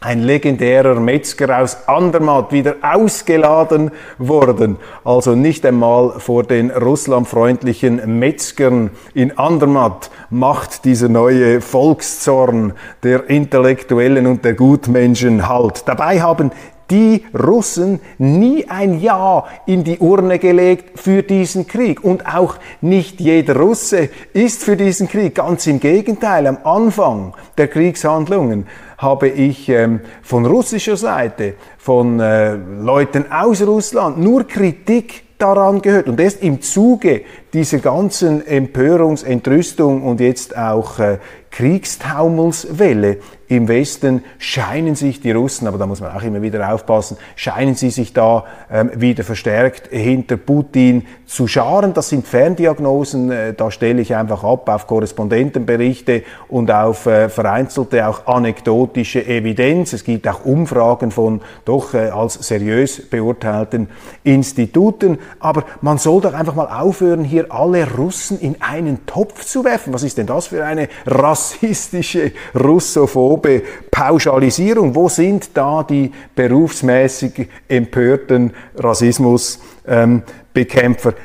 ein 0.00 0.22
legendärer 0.22 1.00
Metzger 1.00 1.60
aus 1.60 1.88
Andermatt 1.88 2.52
wieder 2.52 2.76
ausgeladen 2.82 3.90
worden. 4.18 4.76
Also 5.04 5.34
nicht 5.34 5.66
einmal 5.66 6.20
vor 6.20 6.44
den 6.44 6.70
russlandfreundlichen 6.70 8.18
Metzgern 8.18 8.90
in 9.14 9.36
Andermatt 9.38 10.10
macht 10.30 10.84
dieser 10.84 11.08
neue 11.08 11.60
Volkszorn 11.60 12.74
der 13.02 13.28
Intellektuellen 13.28 14.26
und 14.26 14.44
der 14.44 14.54
Gutmenschen 14.54 15.48
Halt. 15.48 15.82
Dabei 15.86 16.20
haben 16.20 16.52
die 16.90 17.24
Russen 17.34 18.00
nie 18.18 18.66
ein 18.68 19.00
Ja 19.00 19.44
in 19.66 19.84
die 19.84 19.98
Urne 19.98 20.38
gelegt 20.38 20.98
für 20.98 21.22
diesen 21.22 21.66
Krieg. 21.66 22.02
Und 22.02 22.26
auch 22.26 22.56
nicht 22.80 23.20
jeder 23.20 23.56
Russe 23.56 24.08
ist 24.32 24.64
für 24.64 24.76
diesen 24.76 25.08
Krieg. 25.08 25.34
Ganz 25.34 25.66
im 25.66 25.80
Gegenteil, 25.80 26.46
am 26.46 26.58
Anfang 26.64 27.34
der 27.58 27.68
Kriegshandlungen 27.68 28.66
habe 28.98 29.28
ich 29.28 29.68
ähm, 29.68 30.00
von 30.22 30.44
russischer 30.44 30.96
Seite, 30.96 31.54
von 31.78 32.20
äh, 32.20 32.54
Leuten 32.54 33.30
aus 33.30 33.62
Russland 33.62 34.18
nur 34.18 34.46
Kritik 34.46 35.22
daran 35.38 35.80
gehört. 35.80 36.08
Und 36.08 36.20
erst 36.20 36.42
im 36.42 36.60
Zuge 36.60 37.22
dieser 37.52 37.78
ganzen 37.78 38.42
Empörungs-, 38.42 39.24
Entrüstung 39.24 40.02
und 40.02 40.20
jetzt 40.20 40.56
auch 40.56 40.98
äh, 40.98 41.18
Kriegstaumelswelle 41.50 43.18
im 43.48 43.66
Westen 43.66 44.22
scheinen 44.36 44.94
sich 44.94 45.20
die 45.22 45.32
Russen, 45.32 45.66
aber 45.66 45.78
da 45.78 45.86
muss 45.86 46.02
man 46.02 46.14
auch 46.14 46.22
immer 46.22 46.42
wieder 46.42 46.72
aufpassen, 46.72 47.16
scheinen 47.34 47.74
sie 47.74 47.88
sich 47.88 48.12
da 48.12 48.44
ähm, 48.70 48.90
wieder 48.94 49.24
verstärkt 49.24 49.88
hinter 49.90 50.36
Putin 50.36 51.06
zu 51.24 51.46
scharen. 51.46 51.94
Das 51.94 52.10
sind 52.10 52.26
Ferndiagnosen, 52.26 53.30
äh, 53.30 53.54
da 53.54 53.70
stelle 53.70 54.02
ich 54.02 54.14
einfach 54.14 54.44
ab 54.44 54.68
auf 54.68 54.86
Korrespondentenberichte 54.86 56.24
und 56.48 56.70
auf 56.70 57.06
äh, 57.06 57.30
vereinzelte, 57.30 58.06
auch 58.06 58.26
anekdotische 58.26 59.26
Evidenz. 59.26 59.94
Es 59.94 60.04
gibt 60.04 60.28
auch 60.28 60.44
Umfragen 60.44 61.10
von 61.10 61.40
doch 61.64 61.94
äh, 61.94 62.10
als 62.10 62.34
seriös 62.34 63.08
beurteilten 63.08 63.88
Instituten. 64.24 65.18
Aber 65.40 65.64
man 65.80 65.96
soll 65.96 66.20
doch 66.20 66.34
einfach 66.34 66.54
mal 66.54 66.66
aufhören, 66.66 67.24
hier 67.24 67.37
alle 67.48 67.96
Russen 67.96 68.40
in 68.40 68.56
einen 68.60 69.06
Topf 69.06 69.44
zu 69.44 69.64
werfen. 69.64 69.92
Was 69.92 70.02
ist 70.02 70.18
denn 70.18 70.26
das 70.26 70.48
für 70.48 70.64
eine 70.64 70.88
rassistische, 71.06 72.32
russophobe 72.54 73.62
Pauschalisierung? 73.90 74.94
Wo 74.94 75.08
sind 75.08 75.50
da 75.54 75.82
die 75.82 76.12
berufsmäßig 76.34 77.48
empörten 77.68 78.52
Rassismusbekämpfer? 78.76 81.10
Ähm, 81.10 81.16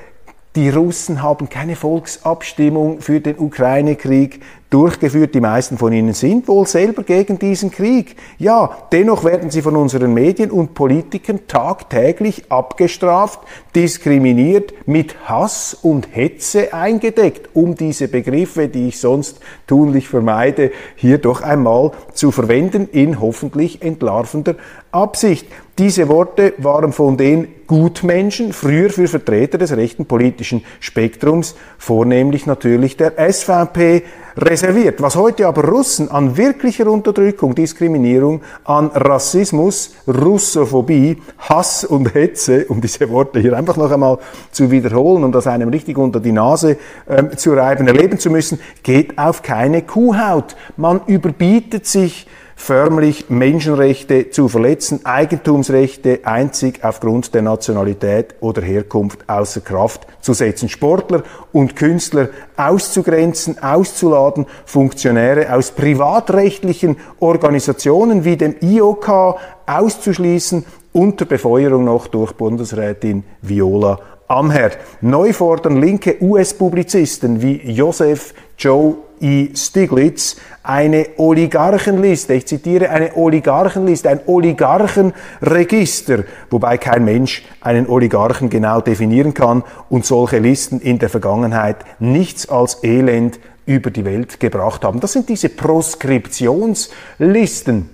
die 0.55 0.69
Russen 0.69 1.23
haben 1.23 1.49
keine 1.49 1.75
Volksabstimmung 1.75 3.01
für 3.01 3.19
den 3.19 3.39
Ukraine-Krieg 3.39 4.39
durchgeführt. 4.73 5.35
Die 5.35 5.39
meisten 5.39 5.77
von 5.77 5.93
ihnen 5.93 6.13
sind 6.13 6.47
wohl 6.47 6.65
selber 6.65 7.03
gegen 7.03 7.37
diesen 7.37 7.69
Krieg. 7.69 8.15
Ja, 8.39 8.75
dennoch 8.91 9.23
werden 9.23 9.51
sie 9.51 9.61
von 9.61 9.75
unseren 9.75 10.13
Medien 10.13 10.49
und 10.49 10.73
Politikern 10.73 11.41
tagtäglich 11.47 12.51
abgestraft, 12.51 13.39
diskriminiert, 13.75 14.73
mit 14.87 15.29
Hass 15.29 15.77
und 15.79 16.07
Hetze 16.15 16.73
eingedeckt, 16.73 17.49
um 17.53 17.75
diese 17.75 18.07
Begriffe, 18.07 18.67
die 18.67 18.87
ich 18.87 18.99
sonst 18.99 19.39
tunlich 19.67 20.07
vermeide, 20.07 20.71
hier 20.95 21.19
doch 21.19 21.41
einmal 21.41 21.91
zu 22.13 22.31
verwenden 22.31 22.89
in 22.91 23.21
hoffentlich 23.21 23.83
entlarvender 23.83 24.55
Absicht. 24.91 25.47
Diese 25.77 26.07
Worte 26.07 26.53
waren 26.57 26.93
von 26.93 27.17
den 27.17 27.47
Gutmenschen, 27.65 28.53
früher 28.53 28.91
für 28.91 29.07
Vertreter 29.07 29.57
des 29.57 29.75
rechten 29.75 30.05
politischen 30.05 30.63
Spektrums, 30.79 31.55
vornehmlich 31.79 32.45
natürlich 32.45 32.97
der 32.97 33.13
SVP, 33.17 34.03
reserviert. 34.37 35.01
Was 35.01 35.15
heute 35.15 35.47
aber 35.47 35.63
Russen 35.65 36.09
an 36.09 36.37
wirklicher 36.37 36.87
Unterdrückung, 36.87 37.55
Diskriminierung, 37.55 38.41
an 38.63 38.87
Rassismus, 38.93 39.93
Russophobie, 40.07 41.21
Hass 41.37 41.83
und 41.83 42.13
Hetze, 42.13 42.65
um 42.69 42.81
diese 42.81 43.09
Worte 43.09 43.39
hier 43.39 43.57
einfach 43.57 43.77
noch 43.77 43.91
einmal 43.91 44.17
zu 44.51 44.71
wiederholen 44.71 45.23
und 45.23 45.33
das 45.33 45.47
einem 45.47 45.69
richtig 45.69 45.97
unter 45.97 46.19
die 46.19 46.31
Nase 46.31 46.77
äh, 47.05 47.35
zu 47.35 47.53
reiben, 47.53 47.87
erleben 47.87 48.19
zu 48.19 48.29
müssen, 48.29 48.59
geht 48.81 49.17
auf 49.17 49.41
keine 49.41 49.81
Kuhhaut. 49.81 50.55
Man 50.77 51.01
überbietet 51.07 51.85
sich 51.85 52.27
förmlich 52.55 53.29
Menschenrechte 53.29 54.29
zu 54.29 54.47
verletzen, 54.47 55.05
Eigentumsrechte 55.05 56.21
einzig 56.23 56.83
aufgrund 56.83 57.33
der 57.33 57.41
Nationalität 57.41 58.35
oder 58.39 58.61
Herkunft 58.61 59.27
außer 59.27 59.61
Kraft 59.61 60.07
zu 60.21 60.33
setzen, 60.33 60.69
Sportler 60.69 61.23
und 61.51 61.75
Künstler 61.75 62.29
auszugrenzen, 62.55 63.61
auszuladen, 63.61 64.45
Funktionäre 64.65 65.53
aus 65.53 65.71
privatrechtlichen 65.71 66.97
Organisationen 67.19 68.25
wie 68.25 68.37
dem 68.37 68.55
IOK 68.61 69.37
auszuschließen, 69.65 70.65
unter 70.93 71.25
Befeuerung 71.25 71.85
noch 71.85 72.07
durch 72.07 72.33
Bundesrätin 72.33 73.23
Viola 73.41 73.99
Amherd. 74.27 74.77
Neu 75.01 75.33
fordern 75.33 75.81
linke 75.81 76.21
US-Publizisten 76.21 77.41
wie 77.41 77.59
Joseph 77.71 78.35
Joe 78.57 78.95
E. 79.19 79.49
Stiglitz 79.55 80.37
eine 80.63 81.07
Oligarchenliste, 81.17 82.33
ich 82.33 82.45
zitiere 82.45 82.89
eine 82.89 83.15
Oligarchenliste, 83.15 84.09
ein 84.09 84.19
Oligarchenregister, 84.25 86.25
wobei 86.49 86.77
kein 86.77 87.05
Mensch 87.05 87.45
einen 87.61 87.87
Oligarchen 87.87 88.49
genau 88.49 88.81
definieren 88.81 89.33
kann 89.33 89.63
und 89.89 90.05
solche 90.05 90.39
Listen 90.39 90.81
in 90.81 90.99
der 90.99 91.07
Vergangenheit 91.09 91.77
nichts 91.99 92.49
als 92.49 92.83
Elend 92.83 93.39
über 93.65 93.91
die 93.91 94.03
Welt 94.03 94.41
gebracht 94.41 94.83
haben. 94.83 94.99
Das 94.99 95.13
sind 95.13 95.29
diese 95.29 95.47
Proskriptionslisten. 95.49 97.89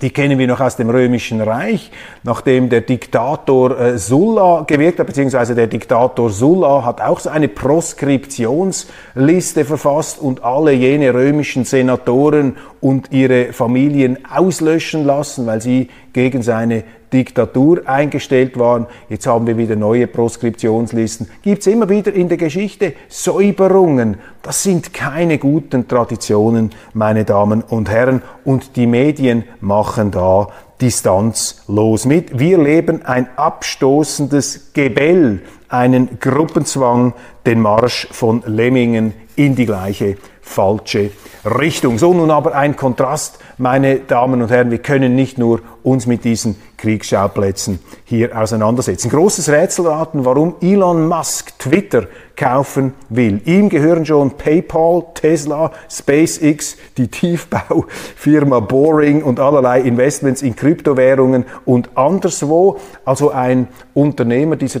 Die 0.00 0.10
kennen 0.10 0.38
wir 0.38 0.46
noch 0.46 0.60
aus 0.60 0.76
dem 0.76 0.88
Römischen 0.88 1.42
Reich, 1.42 1.90
nachdem 2.22 2.70
der 2.70 2.80
Diktator 2.80 3.78
äh, 3.78 3.98
Sulla 3.98 4.64
gewirkt 4.66 4.98
hat, 4.98 5.06
beziehungsweise 5.06 5.54
der 5.54 5.66
Diktator 5.66 6.30
Sulla 6.30 6.82
hat 6.84 7.02
auch 7.02 7.20
so 7.20 7.28
eine 7.28 7.48
Proskriptionsliste 7.48 9.66
verfasst 9.66 10.18
und 10.18 10.42
alle 10.44 10.72
jene 10.72 11.12
römischen 11.12 11.66
Senatoren 11.66 12.56
und 12.80 13.12
ihre 13.12 13.52
Familien 13.52 14.16
auslöschen 14.24 15.04
lassen, 15.04 15.46
weil 15.46 15.60
sie 15.60 15.90
gegen 16.14 16.42
seine 16.42 16.84
Diktatur 17.12 17.82
eingestellt 17.86 18.58
waren. 18.58 18.86
Jetzt 19.08 19.26
haben 19.26 19.46
wir 19.46 19.56
wieder 19.56 19.76
neue 19.76 20.06
Proskriptionslisten. 20.06 21.28
Gibt 21.42 21.60
es 21.60 21.66
immer 21.66 21.88
wieder 21.88 22.12
in 22.12 22.28
der 22.28 22.38
Geschichte 22.38 22.94
Säuberungen. 23.08 24.16
Das 24.42 24.62
sind 24.62 24.92
keine 24.92 25.38
guten 25.38 25.88
Traditionen, 25.88 26.70
meine 26.94 27.24
Damen 27.24 27.62
und 27.62 27.90
Herren. 27.90 28.22
Und 28.44 28.76
die 28.76 28.86
Medien 28.86 29.44
machen 29.60 30.10
da 30.10 30.48
distanzlos 30.80 32.06
mit. 32.06 32.38
Wir 32.38 32.58
leben 32.58 33.04
ein 33.04 33.28
abstoßendes 33.36 34.72
Gebell, 34.72 35.42
einen 35.68 36.18
Gruppenzwang, 36.18 37.14
den 37.46 37.60
Marsch 37.60 38.08
von 38.10 38.42
Lemmingen 38.46 39.14
in 39.36 39.54
die 39.54 39.66
gleiche 39.66 40.16
falsche 40.42 41.12
Richtung. 41.44 41.98
So 41.98 42.12
nun 42.12 42.30
aber 42.30 42.54
ein 42.54 42.76
Kontrast, 42.76 43.38
meine 43.56 44.00
Damen 44.00 44.42
und 44.42 44.50
Herren, 44.50 44.70
wir 44.70 44.78
können 44.78 45.14
nicht 45.14 45.38
nur 45.38 45.60
uns 45.82 46.06
mit 46.06 46.24
diesen 46.24 46.56
Kriegsschauplätzen 46.76 47.78
hier 48.04 48.36
auseinandersetzen. 48.36 49.08
Großes 49.08 49.48
Rätselraten, 49.48 50.24
warum 50.24 50.56
Elon 50.60 51.06
Musk 51.06 51.58
Twitter 51.58 52.06
kaufen 52.36 52.92
will. 53.08 53.40
Ihm 53.44 53.68
gehören 53.68 54.04
schon 54.04 54.32
PayPal, 54.32 55.04
Tesla, 55.14 55.70
SpaceX, 55.88 56.76
die 56.96 57.08
Tiefbaufirma 57.08 58.60
Boring 58.60 59.22
und 59.22 59.38
allerlei 59.38 59.80
Investments 59.80 60.42
in 60.42 60.56
Kryptowährungen 60.56 61.44
und 61.64 61.96
anderswo. 61.96 62.78
Also 63.04 63.30
ein 63.30 63.68
Unternehmer 63.94 64.56
dieser 64.56 64.80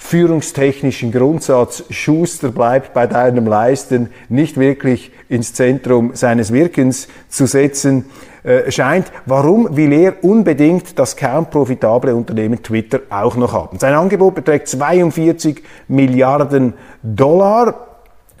führungstechnischen 0.00 1.12
Grundsatz 1.12 1.84
Schuster 1.90 2.48
bleibt 2.48 2.94
bei 2.94 3.06
deinem 3.06 3.46
Leisten 3.46 4.08
nicht 4.28 4.58
wirklich 4.58 5.12
ins 5.28 5.52
Zentrum 5.52 6.12
seines 6.14 6.52
Wirkens 6.52 7.06
zu 7.28 7.46
setzen 7.46 8.06
äh, 8.42 8.72
scheint. 8.72 9.12
Warum 9.26 9.76
will 9.76 9.92
er 9.92 10.24
unbedingt 10.24 10.98
das 10.98 11.16
kaum 11.16 11.50
profitable 11.50 12.14
Unternehmen 12.14 12.62
Twitter 12.62 13.00
auch 13.10 13.36
noch 13.36 13.52
haben? 13.52 13.78
Sein 13.78 13.94
Angebot 13.94 14.34
beträgt 14.34 14.68
42 14.68 15.62
Milliarden 15.88 16.72
Dollar. 17.02 17.86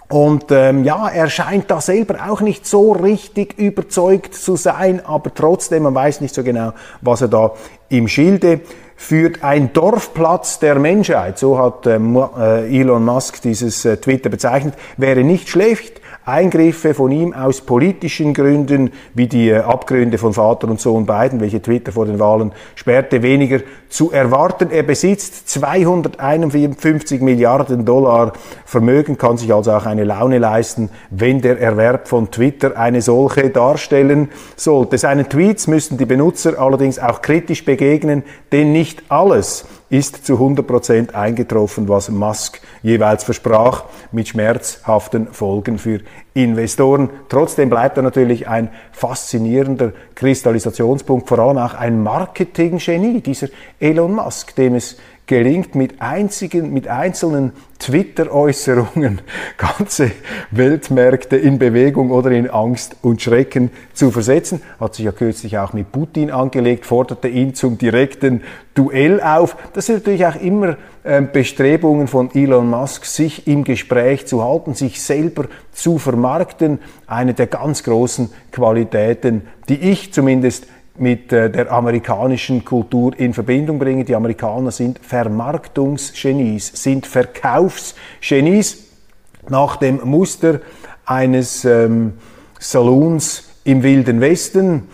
Und 0.08 0.46
ähm, 0.50 0.82
ja, 0.82 1.08
er 1.08 1.28
scheint 1.28 1.70
da 1.70 1.80
selber 1.80 2.16
auch 2.28 2.40
nicht 2.40 2.66
so 2.66 2.92
richtig 2.92 3.58
überzeugt 3.58 4.34
zu 4.34 4.56
sein, 4.56 5.04
aber 5.04 5.32
trotzdem, 5.32 5.84
man 5.84 5.94
weiß 5.94 6.20
nicht 6.20 6.34
so 6.34 6.42
genau, 6.42 6.72
was 7.00 7.20
er 7.20 7.28
da 7.28 7.52
im 7.90 8.08
Schilde 8.08 8.60
führt. 9.00 9.42
Ein 9.42 9.72
Dorfplatz 9.72 10.58
der 10.58 10.78
Menschheit, 10.78 11.38
so 11.38 11.58
hat 11.58 11.86
ähm, 11.86 12.16
äh, 12.16 12.80
Elon 12.80 13.04
Musk 13.04 13.40
dieses 13.40 13.84
äh, 13.86 13.96
Twitter 13.96 14.28
bezeichnet, 14.28 14.74
wäre 14.98 15.24
nicht 15.24 15.48
schlecht. 15.48 15.99
Eingriffe 16.30 16.94
von 16.94 17.12
ihm 17.12 17.34
aus 17.34 17.60
politischen 17.60 18.32
Gründen, 18.32 18.90
wie 19.14 19.26
die 19.26 19.50
äh, 19.50 19.58
Abgründe 19.58 20.16
von 20.16 20.32
Vater 20.32 20.68
und 20.68 20.80
Sohn 20.80 21.06
Biden, 21.06 21.40
welche 21.40 21.60
Twitter 21.60 21.92
vor 21.92 22.06
den 22.06 22.18
Wahlen 22.18 22.52
sperrte, 22.74 23.22
weniger 23.22 23.60
zu 23.88 24.12
erwarten. 24.12 24.70
Er 24.70 24.84
besitzt 24.84 25.48
251 25.48 27.20
Milliarden 27.20 27.84
Dollar 27.84 28.32
Vermögen, 28.64 29.18
kann 29.18 29.36
sich 29.36 29.52
also 29.52 29.72
auch 29.72 29.86
eine 29.86 30.04
Laune 30.04 30.38
leisten, 30.38 30.90
wenn 31.10 31.40
der 31.40 31.60
Erwerb 31.60 32.08
von 32.08 32.30
Twitter 32.30 32.76
eine 32.76 33.02
solche 33.02 33.50
darstellen 33.50 34.28
sollte. 34.56 34.96
Seinen 34.96 35.28
Tweets 35.28 35.66
müssten 35.66 35.98
die 35.98 36.06
Benutzer 36.06 36.58
allerdings 36.58 36.98
auch 36.98 37.20
kritisch 37.20 37.64
begegnen, 37.64 38.22
denn 38.52 38.72
nicht 38.72 39.02
alles 39.08 39.66
ist 39.90 40.24
zu 40.24 40.34
100% 40.34 41.14
eingetroffen, 41.14 41.88
was 41.88 42.08
Musk 42.08 42.60
jeweils 42.82 43.24
versprach, 43.24 43.84
mit 44.12 44.28
schmerzhaften 44.28 45.26
Folgen 45.32 45.78
für 45.78 46.00
Investoren. 46.32 47.10
Trotzdem 47.28 47.68
bleibt 47.70 47.96
er 47.96 48.04
natürlich 48.04 48.46
ein 48.46 48.70
faszinierender 48.92 49.92
Kristallisationspunkt, 50.14 51.28
vor 51.28 51.40
allem 51.40 51.58
auch 51.58 51.74
ein 51.74 52.02
Marketinggenie, 52.02 53.20
dieser 53.20 53.48
Elon 53.80 54.14
Musk, 54.14 54.54
dem 54.54 54.76
es 54.76 54.96
gelingt, 55.30 55.76
mit, 55.76 56.02
einzigen, 56.02 56.72
mit 56.72 56.88
einzelnen 56.88 57.52
Twitter-Äußerungen 57.78 59.20
ganze 59.56 60.10
Weltmärkte 60.50 61.36
in 61.36 61.60
Bewegung 61.60 62.10
oder 62.10 62.32
in 62.32 62.50
Angst 62.50 62.96
und 63.02 63.22
Schrecken 63.22 63.70
zu 63.94 64.10
versetzen. 64.10 64.60
Hat 64.80 64.96
sich 64.96 65.04
ja 65.04 65.12
kürzlich 65.12 65.56
auch 65.56 65.72
mit 65.72 65.92
Putin 65.92 66.32
angelegt, 66.32 66.84
forderte 66.84 67.28
ihn 67.28 67.54
zum 67.54 67.78
direkten 67.78 68.42
Duell 68.74 69.20
auf. 69.20 69.56
Das 69.72 69.86
sind 69.86 69.98
natürlich 69.98 70.26
auch 70.26 70.34
immer 70.34 70.76
äh, 71.04 71.22
Bestrebungen 71.22 72.08
von 72.08 72.34
Elon 72.34 72.68
Musk, 72.68 73.04
sich 73.04 73.46
im 73.46 73.62
Gespräch 73.62 74.26
zu 74.26 74.42
halten, 74.42 74.74
sich 74.74 75.00
selber 75.00 75.44
zu 75.70 75.98
vermarkten. 75.98 76.80
Eine 77.06 77.34
der 77.34 77.46
ganz 77.46 77.84
großen 77.84 78.30
Qualitäten, 78.50 79.42
die 79.68 79.78
ich 79.78 80.12
zumindest 80.12 80.66
mit 81.00 81.32
äh, 81.32 81.50
der 81.50 81.72
amerikanischen 81.72 82.64
Kultur 82.64 83.18
in 83.18 83.32
Verbindung 83.32 83.78
bringen. 83.78 84.04
Die 84.04 84.14
Amerikaner 84.14 84.70
sind 84.70 84.98
Vermarktungsgenies, 84.98 86.70
sind 86.74 87.06
Verkaufsgenies 87.06 88.84
nach 89.48 89.76
dem 89.76 90.00
Muster 90.04 90.60
eines 91.06 91.64
ähm, 91.64 92.12
Saloons 92.58 93.50
im 93.64 93.82
Wilden 93.82 94.20
Westen. 94.20 94.88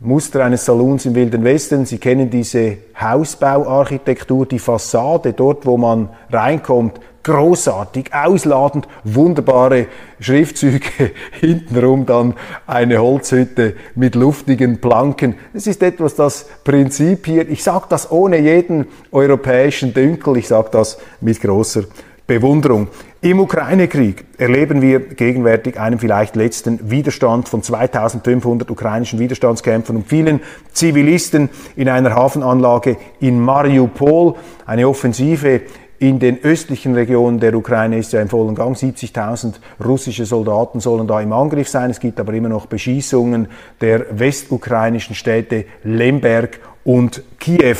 Muster 0.00 0.44
eines 0.44 0.64
Saloons 0.64 1.06
im 1.06 1.14
Wilden 1.14 1.42
Westen. 1.42 1.86
Sie 1.86 1.98
kennen 1.98 2.30
diese 2.30 2.76
Hausbauarchitektur, 3.00 4.46
die 4.46 4.58
Fassade, 4.58 5.32
dort 5.32 5.66
wo 5.66 5.76
man 5.76 6.10
reinkommt, 6.30 7.00
großartig, 7.28 8.14
ausladend, 8.14 8.88
wunderbare 9.04 9.86
Schriftzüge, 10.18 11.10
hintenrum 11.40 12.06
dann 12.06 12.34
eine 12.66 12.98
Holzhütte 12.98 13.74
mit 13.94 14.14
luftigen 14.14 14.80
Planken. 14.80 15.34
Das 15.52 15.66
ist 15.66 15.82
etwas 15.82 16.14
das 16.14 16.46
Prinzip 16.64 17.26
hier. 17.26 17.46
Ich 17.48 17.62
sage 17.62 17.84
das 17.90 18.10
ohne 18.10 18.38
jeden 18.38 18.86
europäischen 19.12 19.92
Dünkel, 19.92 20.38
ich 20.38 20.48
sage 20.48 20.70
das 20.72 20.98
mit 21.20 21.40
großer 21.40 21.82
Bewunderung. 22.26 22.88
Im 23.20 23.40
Ukraine-Krieg 23.40 24.24
erleben 24.38 24.80
wir 24.80 25.00
gegenwärtig 25.00 25.78
einen 25.78 25.98
vielleicht 25.98 26.34
letzten 26.36 26.90
Widerstand 26.90 27.48
von 27.48 27.62
2500 27.62 28.70
ukrainischen 28.70 29.18
Widerstandskämpfern 29.18 29.96
und 29.96 30.06
vielen 30.06 30.40
Zivilisten 30.72 31.50
in 31.76 31.88
einer 31.88 32.14
Hafenanlage 32.14 32.96
in 33.20 33.40
Mariupol. 33.40 34.34
Eine 34.66 34.88
Offensive 34.88 35.62
in 35.98 36.20
den 36.20 36.42
östlichen 36.42 36.94
Regionen 36.94 37.40
der 37.40 37.54
Ukraine 37.54 37.98
ist 37.98 38.12
ja 38.12 38.20
im 38.20 38.28
vollen 38.28 38.54
Gang. 38.54 38.76
70.000 38.76 39.54
russische 39.84 40.26
Soldaten 40.26 40.80
sollen 40.80 41.08
da 41.08 41.20
im 41.20 41.32
Angriff 41.32 41.68
sein. 41.68 41.90
Es 41.90 41.98
gibt 41.98 42.20
aber 42.20 42.32
immer 42.34 42.48
noch 42.48 42.66
Beschießungen 42.66 43.48
der 43.80 44.06
westukrainischen 44.10 45.16
Städte 45.16 45.64
Lemberg 45.82 46.60
und 46.84 47.22
Kiew. 47.40 47.76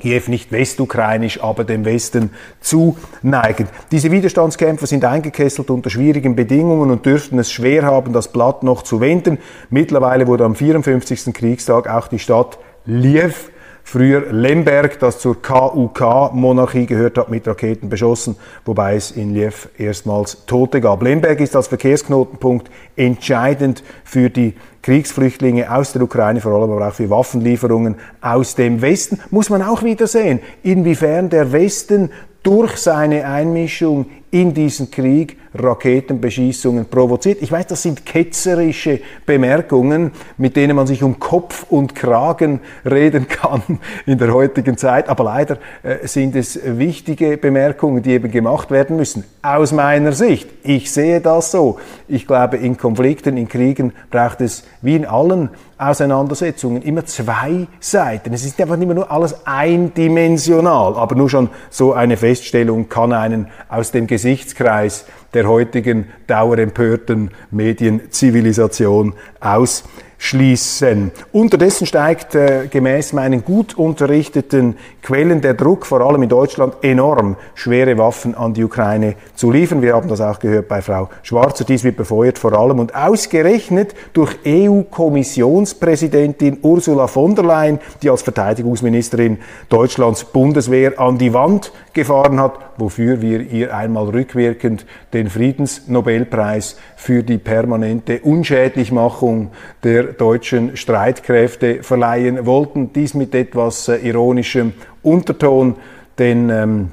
Kiew 0.00 0.22
nicht 0.26 0.50
westukrainisch, 0.50 1.40
aber 1.42 1.62
dem 1.62 1.84
Westen 1.84 2.30
zuneigend. 2.60 3.68
Diese 3.92 4.10
Widerstandskämpfer 4.10 4.86
sind 4.86 5.04
eingekesselt 5.04 5.70
unter 5.70 5.90
schwierigen 5.90 6.34
Bedingungen 6.34 6.90
und 6.90 7.06
dürften 7.06 7.38
es 7.38 7.52
schwer 7.52 7.82
haben, 7.84 8.12
das 8.12 8.32
Blatt 8.32 8.64
noch 8.64 8.82
zu 8.82 9.00
wenden. 9.00 9.38
Mittlerweile 9.68 10.26
wurde 10.26 10.44
am 10.44 10.56
54. 10.56 11.32
Kriegstag 11.32 11.88
auch 11.88 12.08
die 12.08 12.18
Stadt 12.18 12.58
Lviv 12.86 13.50
früher 13.90 14.30
Lemberg, 14.30 15.00
das 15.00 15.18
zur 15.18 15.42
KUK-Monarchie 15.42 16.86
gehört 16.86 17.18
hat, 17.18 17.28
mit 17.28 17.48
Raketen 17.48 17.88
beschossen, 17.88 18.36
wobei 18.64 18.94
es 18.94 19.10
in 19.10 19.34
Lviv 19.34 19.68
erstmals 19.78 20.46
Tote 20.46 20.80
gab. 20.80 21.02
Lemberg 21.02 21.40
ist 21.40 21.56
als 21.56 21.66
Verkehrsknotenpunkt 21.66 22.70
entscheidend 22.94 23.82
für 24.04 24.30
die 24.30 24.54
Kriegsflüchtlinge 24.82 25.74
aus 25.74 25.92
der 25.92 26.02
Ukraine, 26.02 26.40
vor 26.40 26.52
allem 26.52 26.70
aber 26.70 26.86
auch 26.86 26.94
für 26.94 27.10
Waffenlieferungen 27.10 27.96
aus 28.20 28.54
dem 28.54 28.80
Westen. 28.80 29.18
Muss 29.30 29.50
man 29.50 29.60
auch 29.60 29.82
wieder 29.82 30.06
sehen, 30.06 30.38
inwiefern 30.62 31.28
der 31.28 31.50
Westen 31.50 32.10
durch 32.42 32.76
seine 32.76 33.26
Einmischung 33.26 34.06
in 34.30 34.54
diesen 34.54 34.90
Krieg 34.90 35.36
Raketenbeschießungen 35.54 36.86
provoziert. 36.86 37.38
Ich 37.42 37.50
weiß, 37.50 37.66
das 37.66 37.82
sind 37.82 38.06
ketzerische 38.06 39.00
Bemerkungen, 39.26 40.12
mit 40.36 40.54
denen 40.54 40.76
man 40.76 40.86
sich 40.86 41.02
um 41.02 41.18
Kopf 41.18 41.66
und 41.68 41.96
Kragen 41.96 42.60
reden 42.88 43.26
kann 43.26 43.62
in 44.06 44.18
der 44.18 44.32
heutigen 44.32 44.76
Zeit, 44.76 45.08
aber 45.08 45.24
leider 45.24 45.58
äh, 45.82 46.06
sind 46.06 46.36
es 46.36 46.60
wichtige 46.64 47.36
Bemerkungen, 47.36 48.02
die 48.02 48.12
eben 48.12 48.30
gemacht 48.30 48.70
werden 48.70 48.96
müssen. 48.96 49.24
Aus 49.42 49.72
meiner 49.72 50.12
Sicht, 50.12 50.48
ich 50.62 50.92
sehe 50.92 51.20
das 51.20 51.50
so. 51.50 51.80
Ich 52.06 52.26
glaube, 52.26 52.56
in 52.56 52.76
Konflikten, 52.76 53.36
in 53.36 53.48
Kriegen 53.48 53.92
braucht 54.10 54.40
es 54.40 54.64
wie 54.82 54.94
in 54.94 55.06
allen 55.06 55.50
Auseinandersetzungen 55.80 56.82
immer 56.82 57.06
zwei 57.06 57.66
Seiten. 57.80 58.34
Es 58.34 58.44
ist 58.44 58.60
einfach 58.60 58.76
nicht 58.76 58.86
mehr 58.86 58.94
nur 58.94 59.10
alles 59.10 59.46
eindimensional, 59.46 60.94
aber 60.94 61.14
nur 61.14 61.30
schon 61.30 61.48
so 61.70 61.94
eine 61.94 62.16
Feststellung 62.18 62.88
kann 62.88 63.12
einen 63.12 63.48
aus 63.68 63.90
dem 63.90 64.06
Gesichtskreis 64.06 65.06
der 65.32 65.48
heutigen 65.48 66.10
dauerempörten 66.26 67.30
Medienzivilisation 67.50 69.14
aus 69.40 69.84
schließen. 70.20 71.10
Unterdessen 71.32 71.86
steigt 71.86 72.34
äh, 72.34 72.66
gemäß 72.70 73.14
meinen 73.14 73.42
gut 73.42 73.78
unterrichteten 73.78 74.76
Quellen 75.02 75.40
der 75.40 75.54
Druck, 75.54 75.86
vor 75.86 76.02
allem 76.02 76.22
in 76.22 76.28
Deutschland, 76.28 76.74
enorm, 76.82 77.36
schwere 77.54 77.96
Waffen 77.96 78.34
an 78.34 78.52
die 78.52 78.62
Ukraine 78.62 79.14
zu 79.34 79.50
liefern. 79.50 79.80
Wir 79.80 79.94
haben 79.94 80.10
das 80.10 80.20
auch 80.20 80.38
gehört 80.38 80.68
bei 80.68 80.82
Frau 80.82 81.08
Schwarzer. 81.22 81.64
Dies 81.64 81.84
wird 81.84 81.96
befeuert 81.96 82.38
vor 82.38 82.52
allem 82.52 82.80
und 82.80 82.94
ausgerechnet 82.94 83.94
durch 84.12 84.36
EU-Kommissionspräsidentin 84.46 86.58
Ursula 86.60 87.06
von 87.06 87.34
der 87.34 87.46
Leyen, 87.46 87.78
die 88.02 88.10
als 88.10 88.20
Verteidigungsministerin 88.20 89.38
Deutschlands 89.70 90.24
Bundeswehr 90.24 91.00
an 91.00 91.16
die 91.16 91.32
Wand 91.32 91.72
gefahren 91.92 92.40
hat, 92.40 92.52
wofür 92.76 93.20
wir 93.20 93.40
ihr 93.40 93.76
einmal 93.76 94.08
rückwirkend 94.08 94.86
den 95.12 95.28
Friedensnobelpreis 95.28 96.76
für 96.96 97.22
die 97.22 97.38
permanente 97.38 98.20
Unschädlichmachung 98.20 99.50
der 99.82 100.04
deutschen 100.04 100.76
Streitkräfte 100.76 101.82
verleihen 101.82 102.46
wollten. 102.46 102.92
Dies 102.92 103.14
mit 103.14 103.34
etwas 103.34 103.88
äh, 103.88 103.96
ironischem 103.96 104.72
Unterton, 105.02 105.76
denn 106.18 106.50
ähm, 106.50 106.92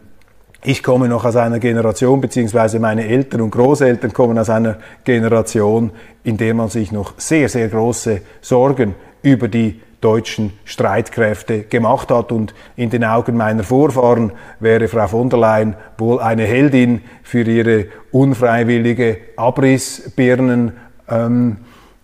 ich 0.63 0.83
komme 0.83 1.07
noch 1.07 1.23
aus 1.23 1.35
einer 1.35 1.59
Generation, 1.59 2.19
beziehungsweise 2.19 2.79
meine 2.79 3.07
Eltern 3.07 3.41
und 3.41 3.51
Großeltern 3.51 4.11
kommen 4.11 4.37
aus 4.37 4.49
einer 4.49 4.77
Generation, 5.03 5.91
in 6.23 6.37
der 6.37 6.53
man 6.53 6.69
sich 6.69 6.91
noch 6.91 7.13
sehr, 7.17 7.47
sehr 7.47 7.69
große 7.69 8.21
Sorgen 8.41 8.95
über 9.21 9.47
die 9.47 9.81
deutschen 10.01 10.53
Streitkräfte 10.65 11.63
gemacht 11.63 12.11
hat. 12.11 12.31
Und 12.31 12.53
in 12.75 12.89
den 12.89 13.03
Augen 13.03 13.37
meiner 13.37 13.63
Vorfahren 13.63 14.31
wäre 14.59 14.87
Frau 14.87 15.07
von 15.07 15.29
der 15.29 15.39
Leyen 15.39 15.75
wohl 15.97 16.19
eine 16.19 16.43
Heldin 16.43 17.01
für 17.23 17.41
ihre 17.41 17.85
unfreiwillige 18.11 19.17
Abrissbirnen. 19.35 20.73
Ähm, 21.09 21.57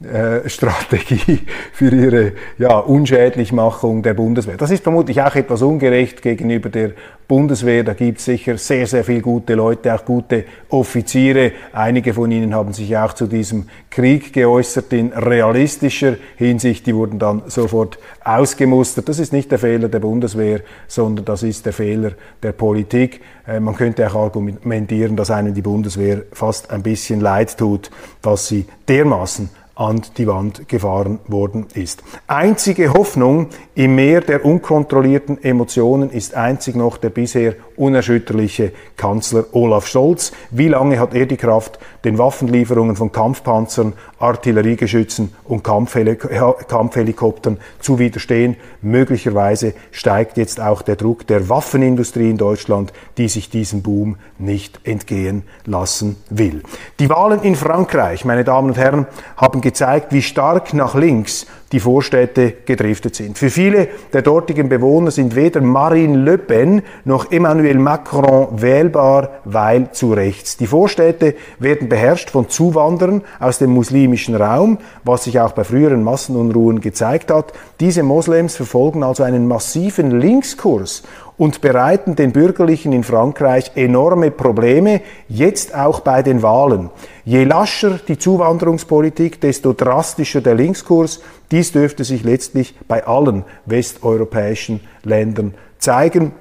äh, 0.05 0.49
Strategie 0.49 1.39
für 1.73 1.89
ihre 1.89 2.31
ja, 2.57 2.77
Unschädlichmachung 2.77 4.03
der 4.03 4.13
Bundeswehr. 4.13 4.57
Das 4.57 4.71
ist 4.71 4.83
vermutlich 4.83 5.21
auch 5.21 5.35
etwas 5.35 5.61
ungerecht 5.61 6.21
gegenüber 6.21 6.69
der 6.69 6.91
Bundeswehr. 7.27 7.83
Da 7.83 7.93
gibt 7.93 8.19
es 8.19 8.25
sicher 8.25 8.57
sehr, 8.57 8.85
sehr 8.85 9.03
viele 9.03 9.21
gute 9.21 9.55
Leute, 9.55 9.93
auch 9.93 10.05
gute 10.05 10.45
Offiziere. 10.69 11.51
Einige 11.71 12.13
von 12.13 12.29
ihnen 12.31 12.53
haben 12.53 12.73
sich 12.73 12.95
auch 12.97 13.13
zu 13.13 13.27
diesem 13.27 13.67
Krieg 13.89 14.33
geäußert 14.33 14.91
in 14.93 15.13
realistischer 15.13 16.17
Hinsicht. 16.35 16.85
Die 16.85 16.95
wurden 16.95 17.19
dann 17.19 17.43
sofort 17.47 17.97
ausgemustert. 18.23 19.09
Das 19.09 19.19
ist 19.19 19.33
nicht 19.33 19.51
der 19.51 19.59
Fehler 19.59 19.87
der 19.87 19.99
Bundeswehr, 19.99 20.61
sondern 20.87 21.25
das 21.25 21.43
ist 21.43 21.65
der 21.65 21.73
Fehler 21.73 22.11
der 22.41 22.51
Politik. 22.51 23.21
Äh, 23.47 23.59
man 23.59 23.75
könnte 23.75 24.07
auch 24.07 24.15
argumentieren, 24.15 25.15
dass 25.15 25.31
einem 25.31 25.53
die 25.53 25.61
Bundeswehr 25.61 26.23
fast 26.31 26.71
ein 26.71 26.83
bisschen 26.83 27.21
leid 27.21 27.57
tut, 27.57 27.89
dass 28.21 28.47
sie 28.47 28.65
dermaßen 28.87 29.49
an 29.75 30.01
die 30.17 30.27
Wand 30.27 30.67
gefahren 30.69 31.19
worden 31.27 31.65
ist. 31.73 32.03
Einzige 32.27 32.93
Hoffnung 32.93 33.47
im 33.73 33.95
Meer 33.95 34.21
der 34.21 34.45
unkontrollierten 34.45 35.43
Emotionen 35.43 36.11
ist 36.11 36.35
einzig 36.35 36.75
noch 36.75 36.97
der 36.97 37.09
bisher 37.09 37.55
unerschütterliche 37.75 38.71
Kanzler 38.97 39.45
Olaf 39.53 39.87
Scholz. 39.87 40.31
Wie 40.51 40.67
lange 40.67 40.99
hat 40.99 41.15
er 41.15 41.25
die 41.25 41.37
Kraft, 41.37 41.79
den 42.03 42.19
Waffenlieferungen 42.19 42.95
von 42.95 43.11
Kampfpanzern, 43.11 43.93
Artilleriegeschützen 44.19 45.33
und 45.45 45.63
Kampfhelikoptern 45.63 47.57
zu 47.79 47.97
widerstehen? 47.97 48.57
Möglicherweise 48.83 49.73
steigt 49.91 50.37
jetzt 50.37 50.59
auch 50.59 50.83
der 50.83 50.97
Druck 50.97 51.25
der 51.25 51.49
Waffenindustrie 51.49 52.29
in 52.29 52.37
Deutschland, 52.37 52.93
die 53.17 53.27
sich 53.27 53.49
diesem 53.49 53.81
Boom 53.81 54.17
nicht 54.37 54.81
entgehen 54.83 55.41
lassen 55.65 56.17
will. 56.29 56.61
Die 56.99 57.09
Wahlen 57.09 57.41
in 57.41 57.55
Frankreich, 57.55 58.23
meine 58.23 58.43
Damen 58.43 58.69
und 58.69 58.77
Herren, 58.77 59.07
haben 59.35 59.61
gezeigt, 59.63 60.13
wie 60.13 60.21
stark 60.21 60.75
nach 60.75 60.93
links 60.93 61.47
die 61.71 61.79
Vorstädte 61.79 62.53
gedriftet 62.65 63.15
sind. 63.15 63.35
Für 63.35 63.49
viele 63.49 63.87
der 64.13 64.21
dortigen 64.21 64.69
Bewohner 64.69 65.09
sind 65.09 65.35
weder 65.35 65.59
Marine 65.61 66.19
Le 66.19 66.37
Pen 66.37 66.83
noch 67.03 67.31
Emmanuel 67.31 67.79
Macron 67.79 68.61
wählbar, 68.61 69.29
weil 69.43 69.91
zu 69.91 70.13
rechts. 70.13 70.55
Die 70.57 70.67
Vorstädte 70.67 71.33
werden 71.57 71.89
beherrscht 71.89 72.29
von 72.29 72.47
Zuwanderern 72.47 73.23
aus 73.39 73.57
dem 73.57 73.71
muslimischen 73.71 74.35
Raum, 74.35 74.77
was 75.03 75.23
sich 75.23 75.39
auch 75.39 75.53
bei 75.53 75.63
früheren 75.63 76.03
Massenunruhen 76.03 76.79
gezeigt 76.79 77.31
hat. 77.31 77.53
Diese 77.79 78.03
Moslems 78.03 78.55
verfolgen 78.55 79.01
also 79.01 79.23
einen 79.23 79.47
massiven 79.47 80.11
Linkskurs 80.19 81.01
und 81.37 81.61
bereiten 81.61 82.15
den 82.15 82.31
Bürgerlichen 82.31 82.93
in 82.93 83.03
Frankreich 83.03 83.71
enorme 83.75 84.31
Probleme, 84.31 85.01
jetzt 85.27 85.75
auch 85.75 86.01
bei 86.01 86.21
den 86.21 86.41
Wahlen. 86.41 86.89
Je 87.25 87.43
lascher 87.43 87.99
die 88.07 88.17
Zuwanderungspolitik, 88.17 89.41
desto 89.41 89.73
drastischer 89.73 90.41
der 90.41 90.55
Linkskurs. 90.55 91.21
Dies 91.51 91.71
dürfte 91.71 92.03
sich 92.03 92.23
letztlich 92.23 92.75
bei 92.87 93.05
allen 93.05 93.43
westeuropäischen 93.65 94.81
Ländern 95.03 95.53
zeigen. 95.79 96.33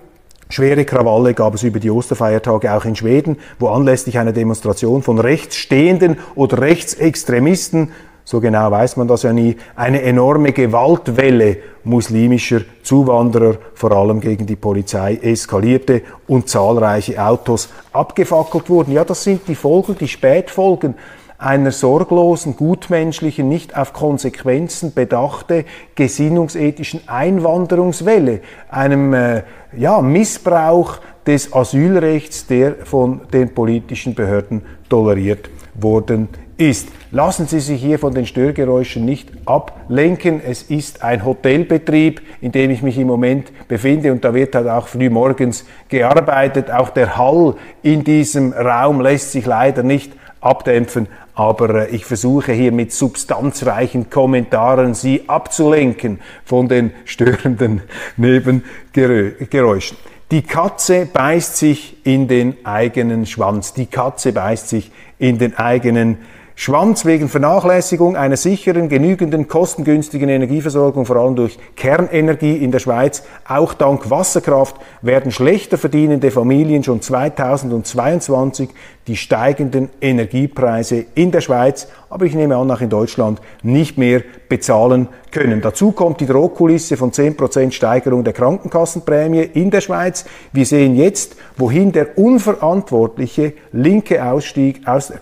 Schwere 0.48 0.85
Krawalle 0.85 1.33
gab 1.33 1.55
es 1.55 1.62
über 1.62 1.81
die 1.81 1.90
Osterfeiertage 1.90 2.74
auch 2.74 2.85
in 2.85 2.94
Schweden, 2.94 3.38
wo 3.59 3.68
anlässlich 3.68 4.18
einer 4.18 4.33
Demonstration 4.33 5.02
von 5.02 5.18
rechtsstehenden 5.18 6.18
oder 6.35 6.61
Rechtsextremisten 6.61 7.90
so 8.24 8.40
genau 8.40 8.70
weiß 8.70 8.96
man 8.96 9.09
das 9.09 9.24
ja 9.24 9.33
nie, 9.33 9.57
eine 9.74 10.02
enorme 10.02 10.52
Gewaltwelle 10.52 11.57
muslimischer 11.84 12.62
Zuwanderer, 12.82 13.56
vor 13.74 13.92
allem 13.92 14.20
gegen 14.20 14.46
die 14.46 14.56
Polizei, 14.56 15.18
eskalierte 15.22 16.02
und 16.26 16.48
zahlreiche 16.48 17.22
Autos 17.22 17.68
abgefackelt 17.92 18.68
wurden. 18.70 18.92
Ja, 18.92 19.04
das 19.04 19.24
sind 19.24 19.48
die 19.48 19.54
Folgen, 19.54 19.96
die 19.98 20.08
Spätfolgen 20.08 20.94
einer 21.38 21.72
sorglosen, 21.72 22.56
gutmenschlichen, 22.56 23.48
nicht 23.48 23.76
auf 23.76 23.92
Konsequenzen 23.92 24.94
bedachte, 24.94 25.64
gesinnungsethischen 25.96 27.08
Einwanderungswelle, 27.08 28.40
einem 28.68 29.12
äh, 29.12 29.42
ja, 29.76 30.00
Missbrauch 30.00 30.98
des 31.26 31.52
Asylrechts, 31.52 32.46
der 32.46 32.76
von 32.84 33.22
den 33.32 33.52
politischen 33.54 34.14
Behörden 34.14 34.62
toleriert 34.88 35.50
worden 35.74 36.28
ist. 36.56 36.88
Lassen 37.11 37.46
Sie 37.46 37.61
sich 37.61 37.80
hier 37.80 37.98
von 37.98 38.14
den 38.14 38.26
Störgeräuschen 38.26 39.04
nicht 39.04 39.30
ablenken. 39.46 40.40
Es 40.44 40.62
ist 40.62 41.02
ein 41.02 41.24
Hotelbetrieb, 41.24 42.22
in 42.40 42.52
dem 42.52 42.70
ich 42.70 42.82
mich 42.82 42.98
im 42.98 43.06
Moment 43.06 43.52
befinde 43.68 44.12
und 44.12 44.24
da 44.24 44.35
wird 44.35 44.54
halt 44.54 44.68
auch 44.68 44.88
früh 44.88 45.11
morgens 45.11 45.64
gearbeitet. 45.88 46.70
Auch 46.70 46.90
der 46.90 47.16
Hall 47.16 47.56
in 47.82 48.04
diesem 48.04 48.52
Raum 48.52 49.00
lässt 49.00 49.32
sich 49.32 49.46
leider 49.46 49.82
nicht 49.82 50.12
abdämpfen, 50.40 51.08
aber 51.35 51.87
äh, 51.87 51.90
ich 51.90 52.04
versuche 52.04 52.52
hier 52.52 52.72
mit 52.72 52.92
substanzreichen 52.92 54.11
Kommentaren 54.11 54.94
Sie 54.94 55.28
abzulenken 55.28 56.20
von 56.44 56.68
den 56.68 56.92
störenden 57.04 57.82
Nebengeräuschen. 58.16 59.96
Die 60.32 60.40
Katze 60.40 61.04
beißt 61.04 61.58
sich 61.58 61.94
in 62.04 62.26
den 62.26 62.64
eigenen 62.64 63.26
Schwanz. 63.26 63.74
Die 63.74 63.84
Katze 63.84 64.32
beißt 64.32 64.66
sich 64.66 64.90
in 65.18 65.36
den 65.36 65.58
eigenen 65.58 66.16
Schwanz 66.54 67.04
wegen 67.06 67.28
Vernachlässigung 67.28 68.16
einer 68.16 68.36
sicheren, 68.36 68.88
genügenden, 68.88 69.48
kostengünstigen 69.48 70.28
Energieversorgung, 70.28 71.06
vor 71.06 71.16
allem 71.16 71.34
durch 71.34 71.58
Kernenergie 71.76 72.56
in 72.56 72.70
der 72.70 72.78
Schweiz, 72.78 73.22
auch 73.48 73.74
dank 73.74 74.10
Wasserkraft, 74.10 74.76
werden 75.00 75.32
schlechter 75.32 75.78
verdienende 75.78 76.30
Familien 76.30 76.84
schon 76.84 77.00
2022 77.00 78.68
die 79.06 79.16
steigenden 79.16 79.88
Energiepreise 80.00 81.06
in 81.14 81.32
der 81.32 81.40
Schweiz, 81.40 81.88
aber 82.08 82.26
ich 82.26 82.34
nehme 82.34 82.56
an 82.56 82.70
auch 82.70 82.80
in 82.80 82.90
Deutschland, 82.90 83.40
nicht 83.62 83.98
mehr 83.98 84.22
bezahlen 84.48 85.08
können. 85.32 85.60
Dazu 85.62 85.92
kommt 85.92 86.20
die 86.20 86.26
Drohkulisse 86.26 86.96
von 86.96 87.10
10% 87.10 87.72
Steigerung 87.72 88.22
der 88.22 88.34
Krankenkassenprämie 88.34 89.42
in 89.54 89.70
der 89.70 89.80
Schweiz. 89.80 90.26
Wir 90.52 90.66
sehen 90.66 90.94
jetzt, 90.94 91.34
wohin 91.56 91.90
der 91.90 92.18
unverantwortliche 92.18 93.54
linke 93.72 94.24
Ausstieg 94.24 94.86
aus 94.86 95.08
der 95.08 95.18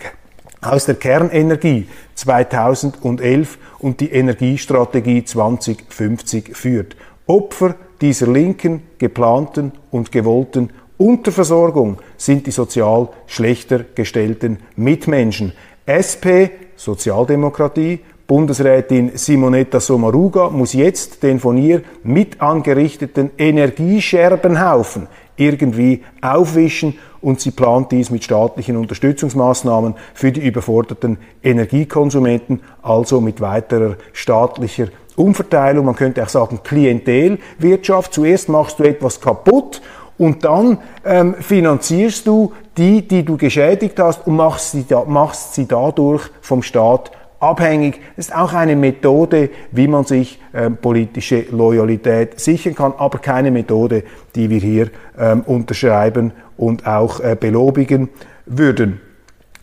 aus 0.61 0.87
der 0.87 0.97
Kernenergie 0.97 1.89
2011 2.15 3.59
und 3.79 4.01
die 4.01 4.11
Energiestrategie 4.11 5.25
2050 5.25 6.57
führt. 6.57 6.97
Opfer 7.27 7.75
dieser 8.01 8.27
linken, 8.27 8.83
geplanten 8.99 9.73
und 9.91 10.13
gewollten 10.13 10.71
Unterversorgung 10.97 11.99
sind 12.17 12.47
die 12.47 12.51
sozial 12.51 13.09
schlechter 13.27 13.85
gestellten 13.95 14.59
Mitmenschen. 14.77 15.53
SP, 15.89 16.51
Sozialdemokratie, 16.77 18.01
Bundesrätin 18.27 19.13
Simonetta 19.15 19.81
Sommaruga 19.81 20.51
muss 20.51 20.73
jetzt 20.73 21.23
den 21.23 21.41
von 21.41 21.57
ihr 21.57 21.83
mit 22.05 22.41
angerichteten 22.41 23.31
Energiescherbenhaufen 23.37 25.09
irgendwie 25.41 26.03
aufwischen 26.21 26.99
und 27.21 27.41
sie 27.41 27.51
plant 27.51 27.93
dies 27.93 28.11
mit 28.11 28.25
staatlichen 28.25 28.77
Unterstützungsmaßnahmen 28.77 29.95
für 30.15 30.33
die 30.33 30.47
überforderten 30.47 31.19
Energiekonsumenten, 31.43 32.61
also 32.83 33.21
mit 33.21 33.41
weiterer 33.41 33.97
staatlicher 34.13 34.89
Umverteilung. 35.17 35.87
Man 35.87 35.97
könnte 35.97 36.23
auch 36.23 36.29
sagen 36.29 36.61
Klientelwirtschaft. 36.63 38.15
Zuerst 38.15 38.49
machst 38.49 38.79
du 38.79 38.85
etwas 38.85 39.21
kaputt 39.21 39.83
und 40.19 40.45
dann 40.45 40.79
ähm, 41.05 41.35
finanzierst 41.35 42.27
du 42.27 42.53
die, 42.77 43.07
die 43.07 43.25
du 43.25 43.37
geschädigt 43.37 43.99
hast 43.99 44.27
und 44.27 44.37
machst 44.37 44.73
sie, 44.73 44.87
da, 44.87 45.05
machst 45.05 45.55
sie 45.55 45.67
dadurch 45.67 46.29
vom 46.41 46.63
Staat 46.63 47.11
abhängig. 47.41 48.01
Ist 48.17 48.35
auch 48.35 48.53
eine 48.53 48.77
Methode, 48.77 49.51
wie 49.73 49.89
man 49.89 50.05
sich 50.05 50.41
ähm, 50.55 50.77
politische 50.77 51.47
Loyalität 51.51 52.39
sichern 52.39 52.75
kann, 52.75 52.95
aber 52.97 53.19
keine 53.19 53.51
Methode, 53.51 54.05
die 54.37 54.51
wir 54.51 54.61
hier 54.61 54.91
ähm, 55.19 55.41
unterschreiben 55.41 56.33
und 56.57 56.87
auch 56.87 57.21
äh, 57.21 57.37
belobigen 57.39 58.11
würden. 58.47 59.01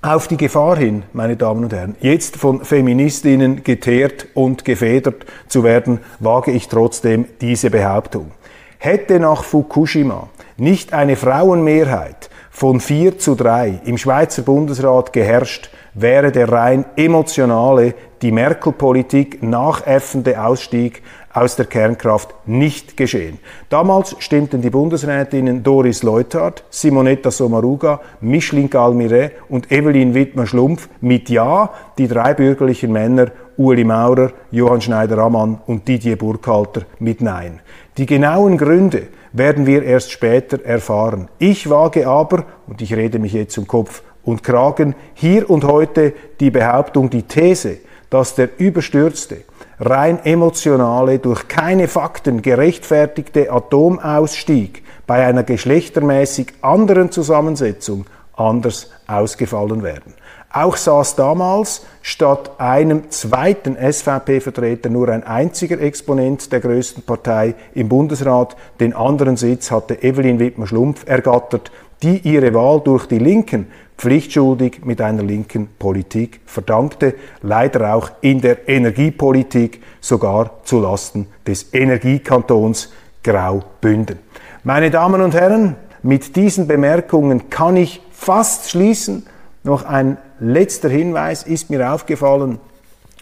Auf 0.02 0.28
die 0.28 0.38
Gefahr 0.38 0.78
hin, 0.78 1.04
meine 1.13 1.38
Damen 1.38 1.63
und 1.63 1.74
Herren, 1.74 1.96
jetzt 2.02 2.38
von 2.38 2.63
Feministinnen 2.63 3.63
geteert 3.63 4.28
und 4.36 4.63
gefedert 4.63 5.26
zu 5.48 5.63
werden, 5.63 6.00
wage 6.20 6.52
ich 6.52 6.68
trotzdem 6.68 7.26
diese 7.42 7.72
Behauptung. 7.72 8.32
Hätte 8.78 9.20
nach 9.20 9.44
Fukushima 9.44 10.30
nicht 10.58 10.94
eine 10.94 11.16
Frauenmehrheit 11.16 12.30
von 12.52 12.80
vier 12.80 13.18
zu 13.18 13.36
drei 13.36 13.82
im 13.86 13.98
Schweizer 13.98 14.44
Bundesrat 14.44 15.13
geherrscht, 15.13 15.72
wäre 15.97 16.31
der 16.31 16.51
rein 16.51 16.86
emotionale, 16.95 17.95
die 18.21 18.31
Merkel-Politik 18.31 19.43
nachäffende 19.43 20.41
Ausstieg 20.41 21.01
aus 21.33 21.55
der 21.55 21.65
Kernkraft 21.65 22.33
nicht 22.45 22.97
geschehen. 22.97 23.39
Damals 23.69 24.15
stimmten 24.19 24.62
die 24.62 24.69
Bundesrätinnen 24.69 25.62
Doris 25.62 26.01
Leuthard, 26.01 26.63
Simonetta 26.69 27.29
Sommaruga, 27.29 28.01
Micheline 28.21 28.69
Galmire 28.69 29.31
und 29.49 29.71
Evelyn 29.71 30.13
Wittmer-Schlumpf 30.13 30.89
mit 31.01 31.29
Ja, 31.29 31.71
die 31.97 32.07
drei 32.07 32.33
bürgerlichen 32.33 32.91
Männer 32.91 33.27
Uli 33.57 33.83
Maurer, 33.83 34.31
Johann 34.51 34.81
Schneider-Ammann 34.81 35.60
und 35.65 35.88
Didier 35.88 36.15
Burkhalter 36.15 36.83
mit 36.99 37.21
Nein. 37.21 37.60
Die 37.97 38.05
genauen 38.05 38.57
Gründe 38.57 39.07
werden 39.33 39.65
wir 39.65 39.83
erst 39.83 40.12
später 40.12 40.63
erfahren. 40.63 41.27
Ich 41.39 41.69
wage 41.69 42.07
aber, 42.07 42.45
und 42.67 42.81
ich 42.81 42.95
rede 42.95 43.19
mich 43.19 43.33
jetzt 43.33 43.57
um 43.57 43.67
Kopf 43.67 44.03
und 44.28 44.44
Kragen, 44.44 44.94
hier 45.13 45.50
und 45.50 45.63
heute 45.63 46.13
die 46.42 46.52
Behauptung, 46.52 47.10
die 47.10 47.24
These, 47.24 47.78
dass 48.10 48.36
der 48.36 48.60
überstürzte, 48.60 49.38
rein 49.80 50.20
emotionale, 50.26 51.20
durch 51.20 51.48
keine 51.48 51.88
Fakten 51.88 52.42
gerechtfertigte 52.42 53.50
Atomausstieg 53.50 54.84
bei 55.08 55.26
einer 55.26 55.44
geschlechtermäßig 55.44 56.48
anderen 56.62 57.10
Zusammensetzung 57.10 58.06
anders 58.36 58.92
ausgefallen 59.08 59.82
werden. 59.82 60.13
Auch 60.52 60.76
saß 60.76 61.16
damals 61.16 61.86
statt 62.02 62.52
einem 62.58 63.10
zweiten 63.10 63.78
SVP-Vertreter 63.78 64.90
nur 64.90 65.08
ein 65.08 65.24
einziger 65.24 65.80
Exponent 65.80 66.52
der 66.52 66.60
größten 66.60 67.04
Partei 67.04 67.56
im 67.74 67.88
Bundesrat. 67.88 68.58
Den 68.80 68.94
anderen 68.94 69.38
Sitz 69.38 69.72
hatte 69.72 70.04
Evelyn 70.04 70.40
Wittmer-Schlumpf 70.40 71.08
ergattert, 71.08 71.72
die 72.04 72.20
ihre 72.20 72.54
Wahl 72.54 72.82
durch 72.82 73.08
die 73.08 73.20
Linken 73.20 73.68
pflichtschuldig 73.97 74.86
mit 74.86 75.01
einer 75.01 75.23
linken 75.23 75.67
Politik 75.79 76.41
verdankte, 76.45 77.15
leider 77.41 77.95
auch 77.95 78.12
in 78.21 78.41
der 78.41 78.69
Energiepolitik 78.69 79.81
sogar 79.99 80.63
zu 80.63 80.79
Lasten 80.79 81.27
des 81.45 81.73
Energiekantons 81.73 82.91
Graubünden. 83.23 84.19
Meine 84.63 84.91
Damen 84.91 85.21
und 85.21 85.33
Herren, 85.33 85.75
mit 86.03 86.36
diesen 86.36 86.67
Bemerkungen 86.67 87.49
kann 87.49 87.75
ich 87.75 88.01
fast 88.12 88.69
schließen. 88.69 89.25
Noch 89.63 89.83
ein 89.83 90.17
letzter 90.39 90.89
Hinweis 90.89 91.43
ist 91.43 91.69
mir 91.69 91.91
aufgefallen. 91.91 92.60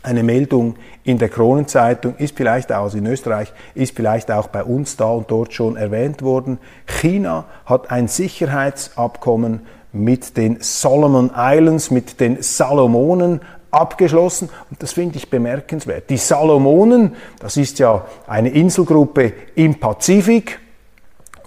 Eine 0.04 0.22
Meldung 0.22 0.76
in 1.04 1.18
der 1.18 1.30
Kronenzeitung 1.30 2.16
ist 2.18 2.38
vielleicht 2.38 2.72
auch 2.72 2.94
in 2.94 3.08
Österreich, 3.08 3.52
ist 3.74 3.96
vielleicht 3.96 4.30
auch 4.30 4.48
bei 4.48 4.64
uns 4.64 4.98
da 4.98 5.06
und 5.06 5.32
dort 5.32 5.54
schon 5.54 5.78
erwähnt 5.78 6.22
worden. 6.22 6.60
China 6.86 7.46
hat 7.66 7.90
ein 7.90 8.08
Sicherheitsabkommen 8.08 9.62
mit 9.96 10.38
den 10.38 10.58
Solomon 10.60 11.32
Islands, 11.36 11.90
mit 11.90 12.20
den 12.20 12.42
Salomonen 12.42 13.42
abgeschlossen. 13.72 14.50
Und 14.70 14.82
das 14.82 14.94
finde 14.94 15.18
ich 15.18 15.30
bemerkenswert. 15.30 16.10
Die 16.10 16.18
Salomonen, 16.18 17.16
das 17.40 17.58
ist 17.58 17.80
ja 17.80 18.06
eine 18.28 18.50
Inselgruppe 18.50 19.34
im 19.56 19.76
Pazifik. 19.80 20.60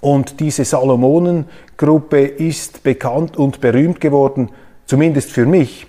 Und 0.01 0.39
diese 0.39 0.65
Salomonengruppe 0.65 2.21
ist 2.21 2.83
bekannt 2.83 3.37
und 3.37 3.61
berühmt 3.61 3.99
geworden, 3.99 4.49
zumindest 4.85 5.31
für 5.31 5.45
mich, 5.45 5.87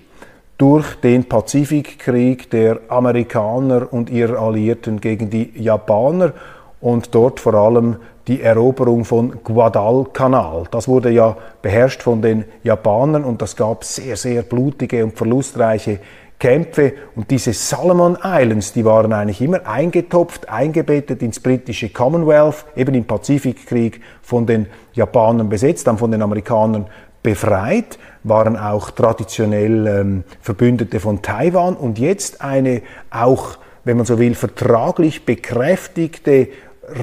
durch 0.57 0.95
den 0.97 1.23
Pazifikkrieg 1.25 2.51
der 2.51 2.81
Amerikaner 2.89 3.91
und 3.91 4.11
ihrer 4.11 4.39
Alliierten 4.39 5.01
gegen 5.01 5.31
die 5.31 5.51
Japaner 5.55 6.33
und 6.81 7.13
dort 7.15 7.39
vor 7.39 7.53
allem 7.53 7.97
die 8.27 8.41
Eroberung 8.41 9.05
von 9.05 9.43
Guadalcanal. 9.43 10.65
Das 10.71 10.87
wurde 10.87 11.09
ja 11.09 11.37
beherrscht 11.61 12.03
von 12.03 12.21
den 12.21 12.45
Japanern 12.63 13.23
und 13.23 13.41
das 13.41 13.55
gab 13.55 13.83
sehr, 13.83 14.15
sehr 14.15 14.43
blutige 14.43 15.03
und 15.03 15.17
verlustreiche 15.17 15.99
Kämpfe 16.41 16.93
und 17.15 17.29
diese 17.29 17.53
Solomon 17.53 18.17
Islands, 18.23 18.73
die 18.73 18.83
waren 18.83 19.13
eigentlich 19.13 19.41
immer 19.41 19.67
eingetopft, 19.67 20.49
eingebettet 20.49 21.21
ins 21.21 21.39
britische 21.39 21.89
Commonwealth, 21.89 22.65
eben 22.75 22.95
im 22.95 23.05
Pazifikkrieg 23.05 24.01
von 24.23 24.47
den 24.47 24.65
Japanern 24.93 25.49
besetzt, 25.49 25.85
dann 25.85 25.99
von 25.99 26.09
den 26.09 26.23
Amerikanern 26.23 26.87
befreit, 27.21 27.99
waren 28.23 28.57
auch 28.57 28.89
traditionell 28.89 29.85
ähm, 29.85 30.23
Verbündete 30.41 30.99
von 30.99 31.21
Taiwan 31.21 31.75
und 31.75 31.99
jetzt 31.99 32.41
eine 32.41 32.81
auch, 33.11 33.57
wenn 33.83 33.97
man 33.97 34.07
so 34.07 34.17
will, 34.17 34.33
vertraglich 34.33 35.25
bekräftigte 35.25 36.47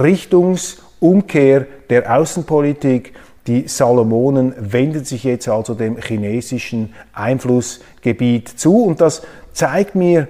Richtungsumkehr 0.01 1.67
der 1.91 2.17
Außenpolitik. 2.17 3.15
Die 3.47 3.67
Salomonen 3.67 4.55
wenden 4.59 5.05
sich 5.05 5.25
jetzt 5.25 5.49
also 5.49 5.75
dem 5.75 5.97
chinesischen 5.97 6.95
Einflussgebiet 7.13 8.49
zu 8.49 8.85
und 8.85 9.01
das 9.01 9.23
zeigt 9.53 9.95
mir, 9.95 10.29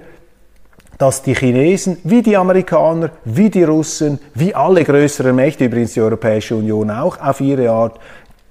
dass 0.97 1.21
die 1.21 1.33
Chinesen, 1.33 1.97
wie 2.03 2.21
die 2.21 2.35
Amerikaner, 2.35 3.11
wie 3.23 3.49
die 3.49 3.63
Russen, 3.63 4.19
wie 4.35 4.53
alle 4.53 4.83
größeren 4.83 5.35
Mächte, 5.35 5.65
übrigens 5.65 5.93
die 5.93 6.01
Europäische 6.01 6.55
Union 6.55 6.91
auch, 6.91 7.19
auf 7.21 7.39
ihre 7.39 7.69
Art 7.71 7.99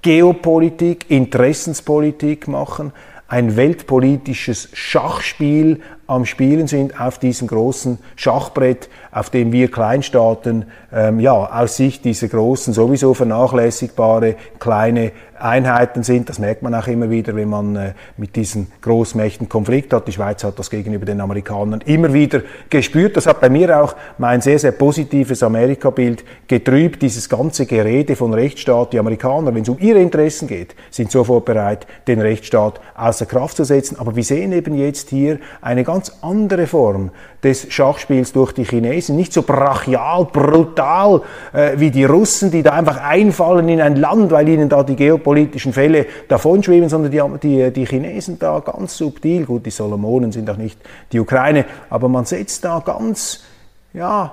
Geopolitik, 0.00 1.10
Interessenspolitik 1.10 2.48
machen, 2.48 2.92
ein 3.28 3.56
weltpolitisches 3.56 4.70
Schachspiel 4.72 5.82
am 6.08 6.24
Spielen 6.24 6.66
sind 6.66 6.98
auf 6.98 7.18
diesem 7.18 7.48
großen 7.48 7.98
Schachbrett, 8.16 8.88
auf 9.12 9.28
dem 9.28 9.52
wir 9.52 9.70
Kleinstaaten 9.70 10.64
ähm, 10.90 11.20
ja 11.20 11.32
aus 11.32 11.76
Sicht 11.76 12.04
dieser 12.06 12.28
großen 12.28 12.72
sowieso 12.72 13.12
vernachlässigbare 13.12 14.36
kleine 14.58 15.12
Einheiten 15.40 16.02
sind. 16.02 16.28
Das 16.28 16.38
merkt 16.38 16.62
man 16.62 16.74
auch 16.74 16.86
immer 16.86 17.10
wieder, 17.10 17.34
wenn 17.36 17.48
man 17.48 17.76
äh, 17.76 17.92
mit 18.16 18.36
diesen 18.36 18.68
Großmächten 18.80 19.48
Konflikt 19.48 19.92
hat. 19.92 20.08
Die 20.08 20.12
Schweiz 20.12 20.42
hat 20.44 20.58
das 20.58 20.70
gegenüber 20.70 21.06
den 21.06 21.20
Amerikanern 21.20 21.80
immer 21.82 22.12
wieder 22.12 22.42
gespürt. 22.70 23.16
Das 23.16 23.26
hat 23.26 23.40
bei 23.40 23.48
mir 23.48 23.82
auch 23.82 23.94
mein 24.18 24.40
sehr, 24.40 24.58
sehr 24.58 24.72
positives 24.72 25.42
Amerikabild 25.42 26.24
getrübt. 26.46 27.02
Dieses 27.02 27.28
ganze 27.28 27.66
Gerede 27.66 28.16
von 28.16 28.34
Rechtsstaat. 28.34 28.92
Die 28.92 28.98
Amerikaner, 28.98 29.54
wenn 29.54 29.62
es 29.62 29.68
um 29.68 29.78
ihre 29.78 30.00
Interessen 30.00 30.48
geht, 30.48 30.74
sind 30.90 31.10
sofort 31.10 31.44
bereit, 31.44 31.86
den 32.06 32.20
Rechtsstaat 32.20 32.80
außer 32.96 33.26
Kraft 33.26 33.56
zu 33.56 33.64
setzen. 33.64 33.98
Aber 33.98 34.16
wir 34.16 34.24
sehen 34.24 34.52
eben 34.52 34.74
jetzt 34.74 35.10
hier 35.10 35.38
eine 35.60 35.84
ganz 35.84 35.97
andere 36.22 36.66
Form 36.66 37.10
des 37.42 37.72
Schachspiels 37.72 38.32
durch 38.32 38.52
die 38.52 38.64
Chinesen. 38.64 39.16
Nicht 39.16 39.32
so 39.32 39.42
brachial, 39.42 40.26
brutal 40.32 41.22
äh, 41.52 41.72
wie 41.76 41.90
die 41.90 42.04
Russen, 42.04 42.50
die 42.50 42.62
da 42.62 42.72
einfach 42.72 43.00
einfallen 43.00 43.68
in 43.68 43.80
ein 43.80 43.96
Land, 43.96 44.30
weil 44.30 44.48
ihnen 44.48 44.68
da 44.68 44.82
die 44.82 44.96
Geopolitik 44.96 45.48
politischen 45.48 45.72
Fälle 45.72 46.06
davonschweben, 46.28 46.88
sondern 46.88 47.10
die, 47.10 47.38
die, 47.40 47.72
die 47.72 47.86
Chinesen 47.86 48.38
da 48.38 48.60
ganz 48.60 48.96
subtil, 48.96 49.44
gut, 49.44 49.64
die 49.66 49.70
Solomonen 49.70 50.32
sind 50.32 50.48
auch 50.50 50.56
nicht 50.56 50.78
die 51.12 51.20
Ukraine, 51.20 51.64
aber 51.90 52.08
man 52.08 52.24
setzt 52.24 52.64
da 52.64 52.80
ganz, 52.80 53.44
ja, 53.92 54.32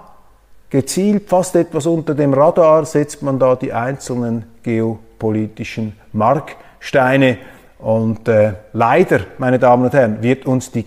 gezielt, 0.69 1.29
fast 1.29 1.55
etwas 1.55 1.85
unter 1.85 2.15
dem 2.15 2.33
Radar, 2.33 2.85
setzt 2.85 3.21
man 3.23 3.39
da 3.39 3.55
die 3.55 3.71
einzelnen 3.71 4.45
geopolitischen 4.63 5.93
Marksteine. 6.11 7.37
Und 7.79 8.27
äh, 8.27 8.53
leider, 8.73 9.21
meine 9.37 9.59
Damen 9.59 9.85
und 9.85 9.93
Herren, 9.93 10.21
wird 10.21 10.45
uns 10.45 10.71
die 10.71 10.83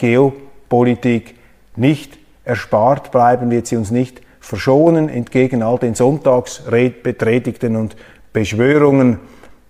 Geopolitik 0.68 1.34
nicht 1.76 2.18
erspart 2.44 3.10
bleiben, 3.10 3.50
wird 3.50 3.66
sie 3.66 3.76
uns 3.76 3.90
nicht 3.90 4.20
verschonen, 4.40 5.08
entgegen 5.08 5.62
all 5.62 5.78
den 5.78 5.94
Sonntagsbetätigten 5.94 7.74
und 7.76 7.96
Beschwörungen. 8.32 9.18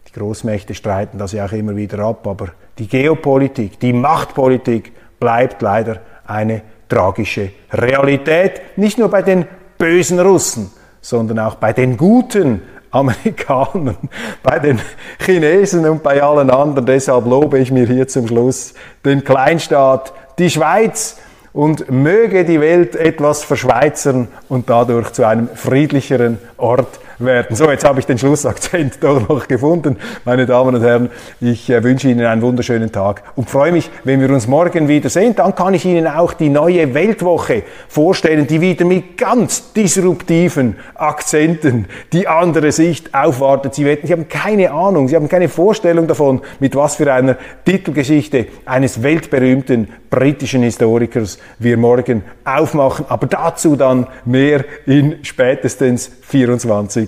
Die 0.09 0.19
Großmächte 0.19 0.75
streiten 0.75 1.19
das 1.19 1.33
ja 1.33 1.47
auch 1.47 1.53
immer 1.53 1.77
wieder 1.77 2.01
ab, 2.01 2.27
aber 2.27 2.49
die 2.79 2.88
Geopolitik, 2.88 3.79
die 3.79 3.92
Machtpolitik 3.92 4.92
bleibt 5.21 5.63
leider 5.63 6.01
eine 6.27 6.63
tragische 6.88 7.51
Realität, 7.73 8.61
nicht 8.77 8.99
nur 8.99 9.09
bei 9.09 9.23
den 9.23 9.46
bösen 9.77 10.19
Russen, 10.19 10.71
sondern 11.01 11.38
auch 11.38 11.57
bei 11.57 11.73
den 11.73 11.96
guten 11.96 12.63
Amerikanern, 12.90 13.99
bei 14.42 14.59
den 14.59 14.81
Chinesen 15.21 15.88
und 15.88 16.03
bei 16.03 16.23
allen 16.23 16.51
anderen. 16.51 16.87
Deshalb 16.87 17.27
lobe 17.27 17.59
ich 17.59 17.71
mir 17.71 17.87
hier 17.87 18.09
zum 18.09 18.27
Schluss 18.27 18.75
den 19.05 19.23
Kleinstaat, 19.23 20.13
die 20.39 20.51
Schweiz, 20.51 21.17
und 21.53 21.91
möge 21.91 22.45
die 22.45 22.61
Welt 22.61 22.95
etwas 22.95 23.43
verschweizern 23.43 24.29
und 24.49 24.71
dadurch 24.71 25.13
zu 25.13 25.27
einem 25.27 25.49
friedlicheren 25.49 26.39
Ort 26.57 27.01
werden. 27.19 27.56
So, 27.56 27.71
jetzt 27.71 27.85
habe 27.85 28.00
ich 28.00 28.06
den 28.06 28.19
Schlussakzent 28.19 28.98
doch 29.00 29.29
noch 29.29 29.48
gefunden. 29.48 29.96
Meine 30.25 30.46
Damen 30.46 30.75
und 30.75 30.83
Herren, 30.83 31.10
ich 31.40 31.69
äh, 31.71 31.83
wünsche 31.83 32.08
Ihnen 32.08 32.25
einen 32.27 32.42
wunderschönen 32.42 32.92
Tag 32.92 33.23
und 33.37 33.50
freue 33.50 33.73
mich, 33.73 33.90
wenn 34.04 34.21
wir 34.21 34.31
uns 34.31 34.46
morgen 34.46 34.88
wiedersehen. 34.88 35.35
Dann 35.35 35.54
kann 35.54 35.75
ich 35.75 35.85
Ihnen 35.85 36.06
auch 36.06 36.33
die 36.33 36.48
neue 36.48 36.94
Weltwoche 36.94 37.62
vorstellen, 37.88 38.46
die 38.46 38.60
wieder 38.60 38.85
mit 38.85 39.16
ganz 39.19 39.73
disruptiven 39.73 40.77
Akzenten 40.94 41.87
die 42.12 42.29
andere 42.29 42.73
Sicht 42.73 43.14
aufwartet. 43.14 43.75
Sie, 43.75 43.85
werden, 43.85 44.06
Sie 44.06 44.12
haben 44.12 44.29
keine 44.29 44.71
Ahnung, 44.73 45.08
Sie 45.08 45.16
haben 45.16 45.29
keine 45.29 45.48
Vorstellung 45.48 46.06
davon, 46.06 46.40
mit 46.60 46.77
was 46.77 46.96
für 46.96 47.12
einer 47.12 47.37
Titelgeschichte 47.64 48.46
eines 48.64 49.02
weltberühmten 49.02 49.88
britischen 50.10 50.62
Historikers 50.62 51.38
wir 51.58 51.77
morgen 51.77 52.23
aufmachen. 52.44 53.06
Aber 53.08 53.27
dazu 53.27 53.77
dann 53.77 54.06
mehr 54.25 54.64
in 54.87 55.16
spätestens 55.23 56.10
24 56.23 57.08